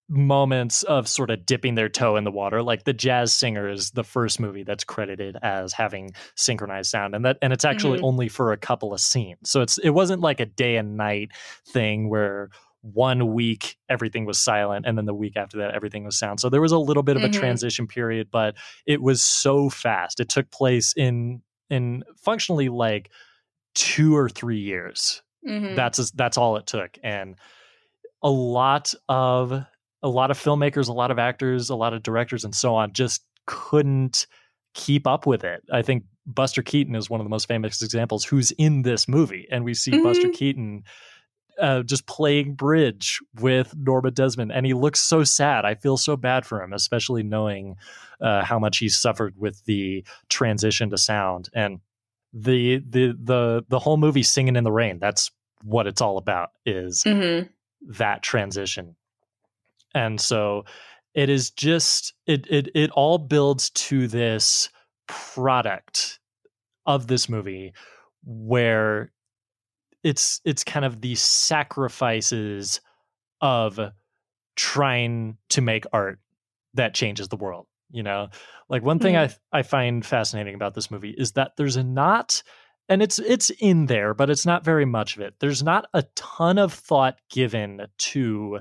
[0.09, 3.93] moments of sort of dipping their toe in the water like the jazz singer is
[3.93, 8.05] the first movie that's credited as having synchronized sound and that and it's actually Mhm.
[8.05, 11.31] only for a couple of scenes so it's it wasn't like a day and night
[11.67, 12.51] thing where
[12.83, 16.51] one week everything was silent and then the week after that everything was sound so
[16.51, 17.33] there was a little bit of a Mhm.
[17.33, 18.55] transition period but
[18.85, 21.41] it was so fast it took place in
[21.71, 23.11] in functionally like
[23.75, 25.75] two or three years Mhm.
[25.77, 27.37] that's that's all it took and
[28.23, 29.65] a lot of
[30.05, 32.93] a lot of filmmakers a lot of actors a lot of directors and so on
[32.93, 34.27] just couldn't
[34.75, 38.25] keep up with it i think buster keaton is one of the most famous examples
[38.25, 40.35] who's in this movie and we see buster Mhm.
[40.35, 40.83] keaton
[41.61, 45.65] uh, just playing bridge with Norma Desmond, and he looks so sad.
[45.65, 47.77] I feel so bad for him, especially knowing
[48.21, 51.79] uh, how much he suffered with the transition to sound and
[52.33, 54.99] the the the the whole movie singing in the rain.
[54.99, 55.31] That's
[55.63, 56.49] what it's all about.
[56.67, 57.49] Is Mhm.
[57.87, 58.97] that transition,
[59.95, 60.65] and so
[61.15, 64.69] it is just it it it all builds to this
[65.07, 66.19] product
[66.87, 67.73] of this movie
[68.25, 69.13] where
[70.03, 72.81] it's it's kind of the sacrifices
[73.41, 73.79] of
[74.57, 76.19] trying to make art
[76.75, 78.29] that changes the world you know?
[78.69, 79.57] Like one thing i mm-hmm.
[79.57, 82.43] i find fascinating about this movie is that there's not
[82.89, 85.35] and it's it's in there but it's not very much of it.
[85.39, 88.61] There's not a ton of thought given to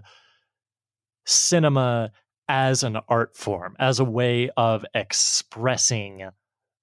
[1.26, 2.12] cinema
[2.50, 6.30] as an art form as a way of expressing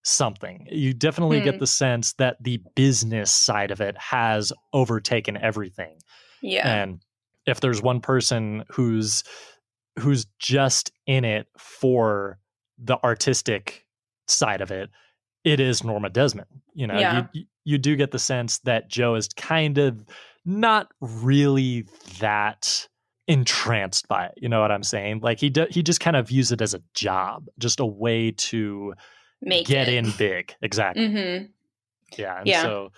[0.02, 1.60] something you definitely get Hmm.
[1.60, 5.98] the sense that the business side of it has overtaken everything
[6.40, 7.00] yeah and
[7.46, 9.22] if there's one person who's
[9.98, 12.38] who's just in it for
[12.78, 13.84] the artistic
[14.26, 14.88] side of it
[15.44, 17.26] it is norma desmond you know Yeah.
[17.34, 20.02] you, you do get the sense that joe is kind of
[20.46, 21.84] not really
[22.20, 22.88] that
[23.30, 26.26] entranced by it you know what i'm saying like he do, he just kind of
[26.28, 28.92] views it as a job just a way to
[29.40, 29.94] make get it.
[29.94, 31.44] in big exactly Mm-hmm.
[32.18, 32.62] yeah and Yeah.
[32.62, 32.92] so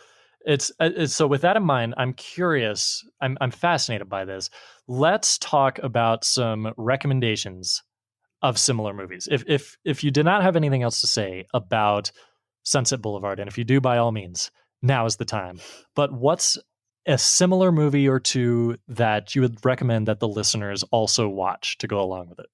[0.44, 4.48] it's, uh, it's so with that in mind i'm curious i'm i'm fascinated by this
[4.88, 7.82] let's talk about some recommendations
[8.40, 12.10] of similar movies if if if you did not have anything else to say about
[12.64, 14.50] sunset boulevard and if you do by all means
[14.80, 15.60] now is the time
[15.94, 16.58] but what's
[17.06, 21.86] a similar movie or two that you would recommend that the listeners also watch to
[21.86, 22.46] go along with it?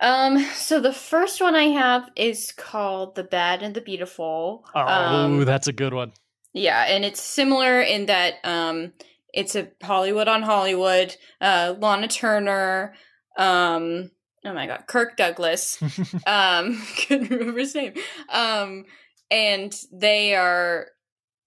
[0.00, 4.64] Um, so the first one I have is called The Bad and the Beautiful.
[4.74, 6.12] Oh, um, that's a good one.
[6.52, 8.92] Yeah, and it's similar in that um
[9.32, 12.94] it's a Hollywood on Hollywood, uh Lana Turner,
[13.36, 14.10] um
[14.44, 15.80] oh my god, Kirk Douglas.
[16.26, 17.94] um couldn't remember his name.
[18.30, 18.84] Um
[19.30, 20.88] and they are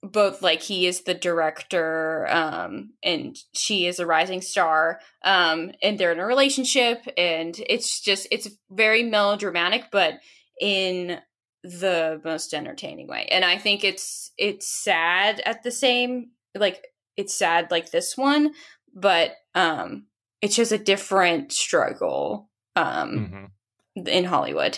[0.03, 5.97] both like he is the director um and she is a rising star um and
[5.97, 10.15] they're in a relationship and it's just it's very melodramatic but
[10.59, 11.19] in
[11.63, 16.83] the most entertaining way and i think it's it's sad at the same like
[17.15, 18.51] it's sad like this one
[18.93, 20.05] but um
[20.41, 23.49] it's just a different struggle um
[23.97, 24.07] Mhm.
[24.09, 24.77] in hollywood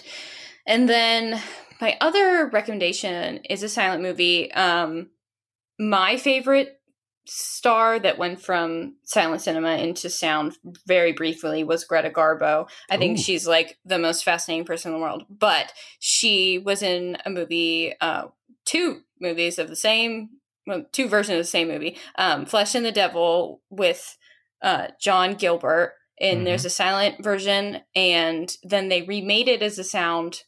[0.68, 1.42] and then
[1.82, 5.10] my other recommendation is a silent movie um
[5.80, 6.80] my favorite
[7.28, 12.70] star that went from silent cinema into sound very briefly was Greta Garbo.
[12.90, 15.24] I think she's like the most fascinating person in the world.
[15.30, 18.28] But she was in a movie, uh,
[18.66, 20.30] two movies of the same,
[20.68, 24.18] well, two versions of the same movie, um, Flesh and the Devil with
[24.62, 25.94] uh, John Gilbert.
[26.20, 26.46] And Mhm.
[26.46, 30.44] there's a silent version, and then they remade it as a sound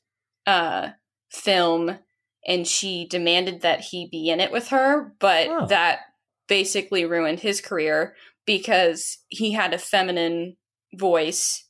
[0.46, 0.92] uh,
[1.30, 2.00] film
[2.48, 5.66] and she demanded that he be in it with her, but Oh.
[5.68, 6.00] that
[6.48, 8.16] basically ruined his career
[8.46, 10.56] because he had a feminine
[10.96, 11.66] voice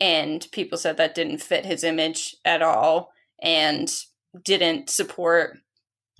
[0.00, 3.90] and people said that didn't fit his image at all and
[4.44, 5.58] didn't support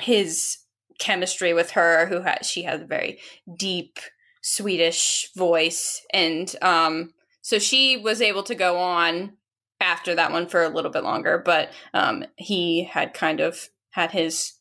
[0.01, 0.59] his
[0.99, 3.19] chemistry with her who had she had a very
[3.59, 3.99] deep
[4.43, 7.11] swedish voice and um
[7.43, 9.33] so she was able to go on
[9.81, 14.11] after that one for a little bit longer but um he had kind of had
[14.13, 14.53] his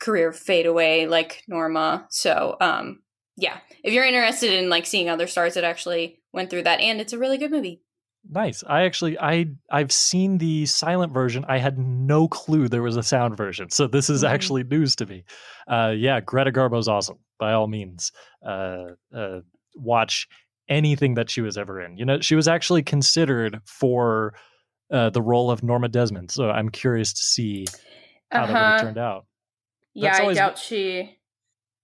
[0.00, 2.06] career fade away like Norma.
[2.10, 3.00] So, um,
[3.36, 6.98] yeah, if you're interested in like seeing other stars that actually went through that, and
[7.00, 7.82] it's a really good movie.
[8.30, 8.64] Nice.
[8.66, 11.44] I actually I I've seen the silent version.
[11.48, 13.70] I had no clue there was a sound version.
[13.70, 14.28] So this is Mhm.
[14.30, 15.24] actually news to me.
[15.70, 17.18] Uh yeah, Greta Garbo's awesome.
[17.38, 18.10] By all means.
[18.44, 19.40] Uh uh
[19.76, 20.26] watch
[20.68, 21.96] anything that she was ever in.
[21.96, 24.34] You know, she was actually considered for
[24.90, 26.30] uh the role of Norma Desmond.
[26.30, 27.66] So I'm curious to see
[28.30, 29.26] how that would have turned out.
[29.94, 31.16] Yeah, That's I always- doubt she.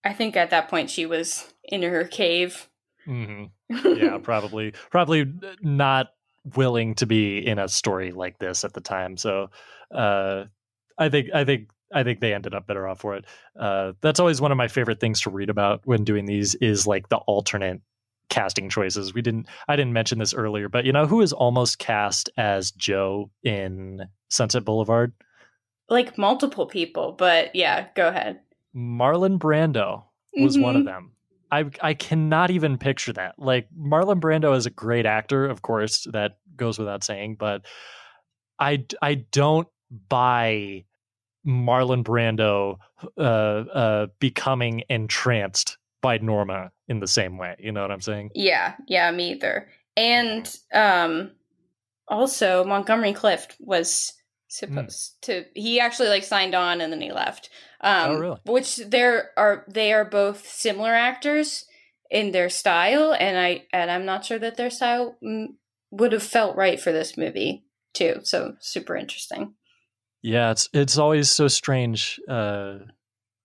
[0.04, 2.68] I think at that point she was in her cave.
[3.06, 6.08] hmm Yeah, probably probably not
[6.54, 9.16] willing to be in a story like this at the time.
[9.16, 9.48] So
[9.90, 10.44] uh
[10.98, 13.24] I think I think I think they ended up better off for it.
[13.58, 16.86] Uh that's always one of my favorite things to read about when doing these is
[16.86, 17.80] like the alternate
[18.28, 19.14] casting choices.
[19.14, 22.70] We didn't I didn't mention this earlier, but you know who is almost cast as
[22.72, 25.14] Joe in Sunset Boulevard?
[25.88, 28.40] Like multiple people, but yeah, go ahead.
[28.74, 30.04] Marlon Brando
[30.36, 30.86] was one of Mhm.
[30.86, 31.12] them.
[31.50, 33.38] I I cannot even picture that.
[33.38, 37.66] Like Marlon Brando is a great actor, of course, that goes without saying, but
[38.58, 39.68] I I don't
[40.08, 40.84] buy
[41.46, 42.78] Marlon Brando
[43.18, 47.54] uh uh becoming entranced by Norma in the same way.
[47.58, 48.30] You know what I'm saying?
[48.34, 49.68] Yeah, yeah, me either.
[49.96, 51.32] And um
[52.08, 54.12] also Montgomery Clift was
[54.54, 57.50] supposed to he actually like signed on and then he left.
[57.80, 58.40] Um Oh, really?
[58.46, 61.66] which there are they are both similar actors
[62.10, 65.48] in their style and I and I'm not sure that their style mm,
[65.90, 67.64] would have felt right for this movie
[67.94, 68.20] too.
[68.22, 69.54] So super interesting.
[70.22, 72.78] Yeah, it's it's always so strange uh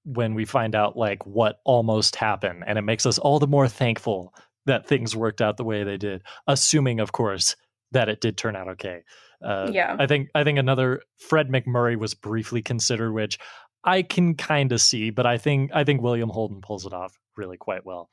[0.05, 3.67] when we find out like what almost happened and it makes us all the more
[3.67, 4.33] thankful
[4.65, 7.55] that things worked out the way they did, assuming of course
[7.91, 9.01] that it did turn out okay.
[9.43, 9.95] Uh Yeah.
[9.99, 13.37] I think I think another Fred MacMurray was briefly considered which
[13.83, 17.17] I can kind of see, but I think I think William Holden pulls it off
[17.37, 18.09] really quite well.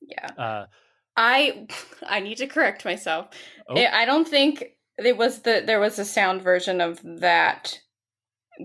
[0.00, 0.26] Yeah.
[0.38, 0.66] Uh
[1.16, 1.66] I
[2.06, 3.28] I need to correct myself.
[3.68, 3.76] Oh.
[3.76, 4.64] I don't think
[4.98, 7.78] it was the there was a sound version of that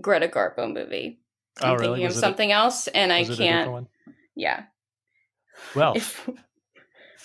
[0.00, 1.20] Greta Garbo movie.
[1.60, 1.86] I'm oh really?
[1.86, 3.72] thinking of Was a- something else, and I a can't.
[3.72, 3.88] one?
[4.34, 4.64] Yeah.
[5.74, 6.28] Well, If-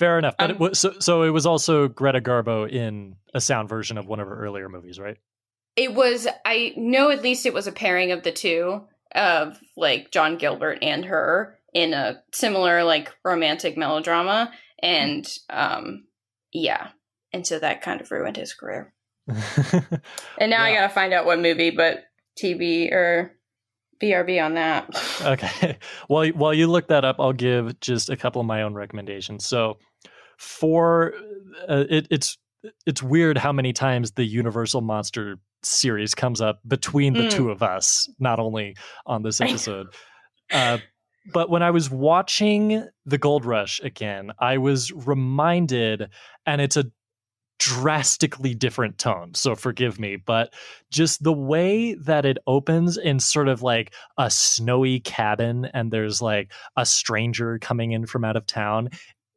[0.02, 0.36] fair enough.
[0.38, 3.98] But Um, it was, so so it was also Greta Garbo in a sound version
[3.98, 5.18] of one of her earlier movies, right?
[5.78, 6.28] it was.
[6.44, 8.82] I know at least it was a pairing of the two
[9.16, 14.52] of like John Gilbert and her in a similar like romantic melodrama,
[14.82, 16.06] and um,
[16.52, 16.90] yeah,
[17.32, 18.94] and so that kind of ruined his career.
[20.40, 22.04] And now I gotta find out what movie, but
[22.42, 23.32] TV or
[24.02, 24.90] BRB on that.
[25.22, 25.78] Okay.
[26.08, 29.46] While while you look that up, I'll give just a couple of my own recommendations.
[29.46, 29.78] So,
[30.42, 31.14] for
[31.70, 32.38] uh, it, it's
[32.88, 37.30] it's weird how many times the Universal Monster series comes up between the Mm.
[37.30, 39.88] two of us, not only on this episode.
[40.52, 40.80] Uh,
[41.32, 46.10] but when I was watching The Gold Rush again, I was reminded,
[46.48, 46.86] and it's a
[47.60, 49.36] drastically different tone.
[49.36, 50.52] So forgive me, but
[50.90, 56.24] just the way that it opens in sort of like a snowy cabin and there's
[56.24, 58.90] like a stranger coming in from out of town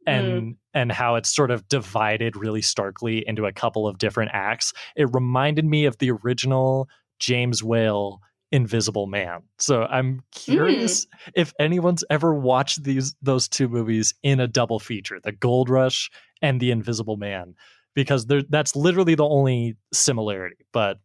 [0.06, 0.56] and mm.
[0.72, 4.72] and how it's sort of divided really starkly into a couple of different acts.
[4.96, 8.20] It reminded me of the original James Whale
[8.52, 9.42] Invisible Man.
[9.58, 11.08] So I'm curious mm.
[11.34, 16.10] if anyone's ever watched these those two movies in a double feature, The Gold Rush
[16.42, 17.54] and The Invisible Man
[17.94, 20.66] because that's literally the only similarity.
[20.72, 20.98] But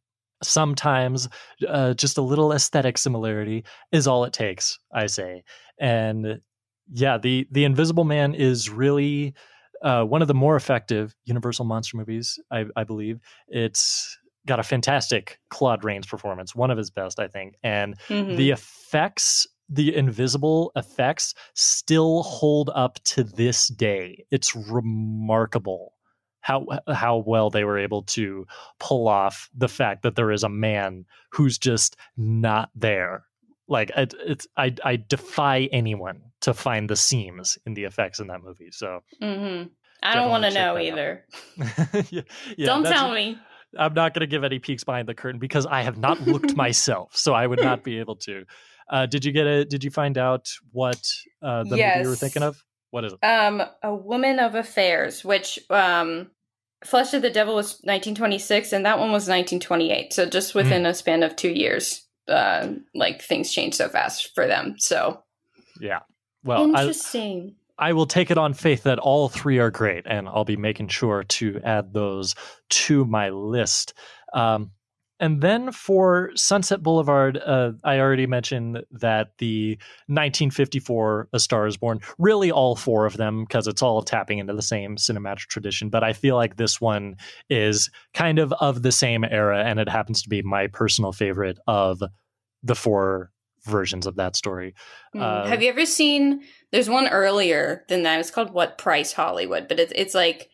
[0.44, 1.30] sometimes
[1.68, 5.44] uh, just a little aesthetic similarity is all it takes, I say.
[5.80, 6.42] And
[6.92, 9.34] yeah, the the Invisible Man is really
[9.82, 13.20] uh, one of the more effective Universal monster movies, I, I believe.
[13.48, 18.36] It's got a fantastic Claude Rains performance, one of his best, I think, and mm-hmm.
[18.36, 24.26] the effects the invisible effects still hold up to this day.
[24.32, 25.94] It's remarkable
[26.42, 28.48] how how well they were able to
[28.80, 33.26] pull off the fact that there is a man who's just not there.
[33.70, 38.28] Like it, it's I I defy anyone to find the seams in the effects in
[38.28, 38.72] that movie.
[38.72, 39.70] So mm-hmm.
[40.02, 41.26] I don't want to know either.
[42.10, 42.22] yeah,
[42.58, 43.38] yeah, don't tell me.
[43.78, 46.56] I'm not going to give any peeks behind the curtain because I have not looked
[46.58, 48.46] myself, so I would not be able to.
[48.90, 49.66] Uh, did you get a?
[49.66, 51.08] Did you find out what
[51.44, 51.98] uh, the yes.
[51.98, 52.64] movie you were thinking of?
[52.90, 53.24] What is it?
[53.24, 56.32] Um, A Woman of Affairs, which um,
[56.84, 60.12] Flesh of the Devil was 1926, and that one was 1928.
[60.12, 60.90] So just within mm.
[60.90, 64.76] a span of two years, uh, like things change so fast for them.
[64.78, 65.24] So
[65.80, 66.00] yeah,
[66.44, 67.56] well, interesting.
[67.78, 70.58] I, I will take it on faith that all three are great, and I'll be
[70.58, 72.36] making sure to add those
[72.70, 73.94] to my list.
[74.34, 74.72] Um,
[75.20, 79.72] and then for Sunset Boulevard, uh, I already mentioned that the
[80.08, 84.54] 1954 A Star is Born, really all four of them, because it's all tapping into
[84.54, 85.90] the same cinematic tradition.
[85.90, 87.18] But I feel like this one
[87.50, 91.60] is kind of of the same era, and it happens to be my personal favorite
[91.68, 92.02] of
[92.64, 93.32] the four
[93.66, 94.74] versions of that story.
[95.14, 95.22] Mm.
[95.22, 96.44] Uh, Have you ever seen?
[96.72, 98.22] There's one earlier than that.
[98.22, 100.50] It's called What Price Hollywood, but it's it's like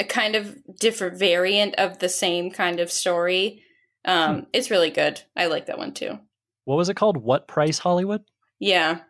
[0.00, 3.64] a kind of different variant of the same kind of story
[4.08, 4.46] um.
[4.52, 5.22] It's really good.
[5.36, 6.18] I like that one too.
[6.64, 7.16] What was it called?
[7.16, 8.22] What Price Hollywood?
[8.58, 9.00] Yeah.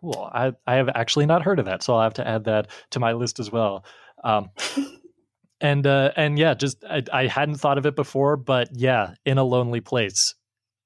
[0.00, 0.30] Cool.
[0.32, 3.00] I, I have actually not heard of that, so I'll have to add that to
[3.00, 3.84] my list as well.
[4.24, 4.50] Um,
[5.60, 9.38] and uh, and yeah, just I, I hadn't thought of it before, but yeah, in
[9.38, 10.34] a lonely place,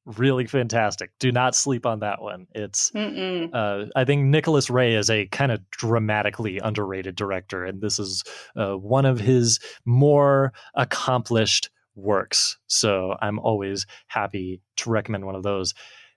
[0.04, 1.10] really fantastic.
[1.18, 2.46] Do not sleep on that one.
[2.54, 7.98] It's uh, I think Nicholas Ray is a kind of dramatically underrated director, and this
[7.98, 8.24] is
[8.56, 12.58] uh, one of his more accomplished works.
[12.66, 15.74] So I'm always happy to recommend one of those.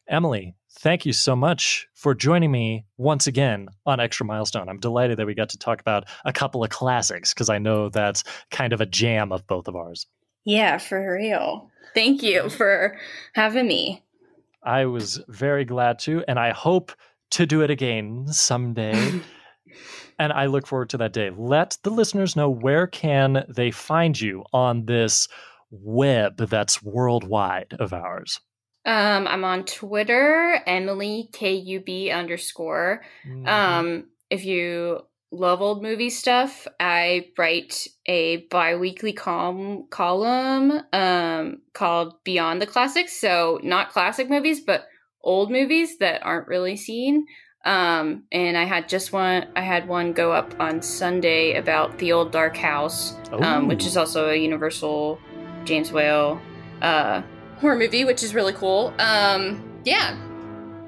[0.09, 4.69] Emily, thank you so much for joining me once again on Extra Milestone.
[4.69, 7.89] I'm delighted that we got to talk about a couple of classics because I know
[7.89, 10.07] that's kind of a jam of both of ours.
[10.45, 11.69] Yeah, for real.
[11.93, 12.97] Thank you for
[13.33, 14.03] having me.
[14.63, 16.93] I was very glad to, and I hope
[17.31, 19.21] to do it again someday.
[20.19, 21.31] and I look forward to that day.
[21.35, 25.27] Let the listeners know where can they find you on this
[25.69, 28.39] web that's worldwide of ours?
[28.85, 33.03] Um, I'm on Twitter, Emily K U B underscore.
[33.27, 33.48] Mm-hmm.
[33.48, 42.14] Um, if you love old movie stuff, I write a biweekly column column um called
[42.23, 43.19] Beyond the Classics.
[43.19, 44.85] So not classic movies, but
[45.22, 47.26] old movies that aren't really seen.
[47.65, 49.48] Um, and I had just one.
[49.57, 53.98] I had one go up on Sunday about the old Dark House, um, which is
[53.98, 55.19] also a Universal
[55.68, 56.41] James Whale
[56.81, 57.22] uh,
[57.60, 58.94] horror movie, which is really cool.
[58.99, 60.18] Um, yeah,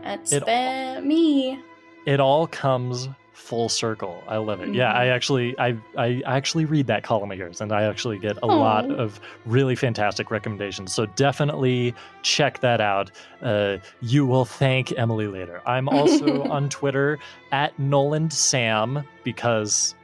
[0.04, 1.60] that's it, the, me.
[2.06, 4.24] It all comes full circle.
[4.28, 4.66] I love it.
[4.66, 4.76] Mm-hmm.
[4.76, 8.38] Yeah, I actually I I actually read that column of yours and I actually get
[8.38, 8.60] a Aww.
[8.60, 10.94] lot of really fantastic recommendations.
[10.94, 13.12] So definitely check that out.
[13.42, 15.62] Uh, you will thank Emily later.
[15.66, 17.20] I'm also on Twitter
[17.52, 19.96] at Noland Sam because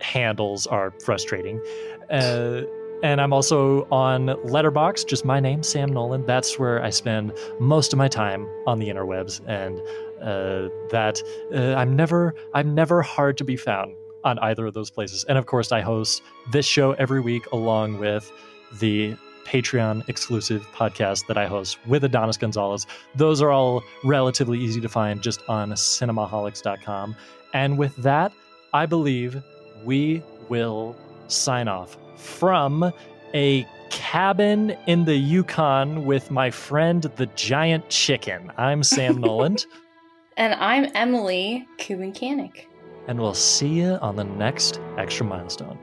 [0.00, 1.60] handles are frustrating.
[2.10, 2.62] Uh,
[3.02, 6.26] and I'm also on Letterboxd, just my name, Sam Noland.
[6.26, 9.80] That's where I spend most of my time on the interwebs, and
[10.22, 11.20] uh, that
[11.52, 15.24] uh, I'm never I'm never hard to be found on either of those places.
[15.24, 16.22] And of course, I host
[16.52, 18.30] this show every week along with
[18.78, 22.86] the Patreon exclusive podcast that I host with Adonis Gonzalez.
[23.16, 27.16] Those are all relatively easy to find just on cinemaholics.com.
[27.52, 28.32] And with that,
[28.72, 29.42] I believe
[29.84, 30.96] we will
[31.26, 32.92] sign off from
[33.34, 38.50] a cabin in the Yukon with my friend the giant chicken.
[38.56, 39.66] I'm Sam Noland.
[40.36, 42.66] And I'm Emily Kubincanek.
[43.06, 45.78] And we'll see you on the next Extra Milestone.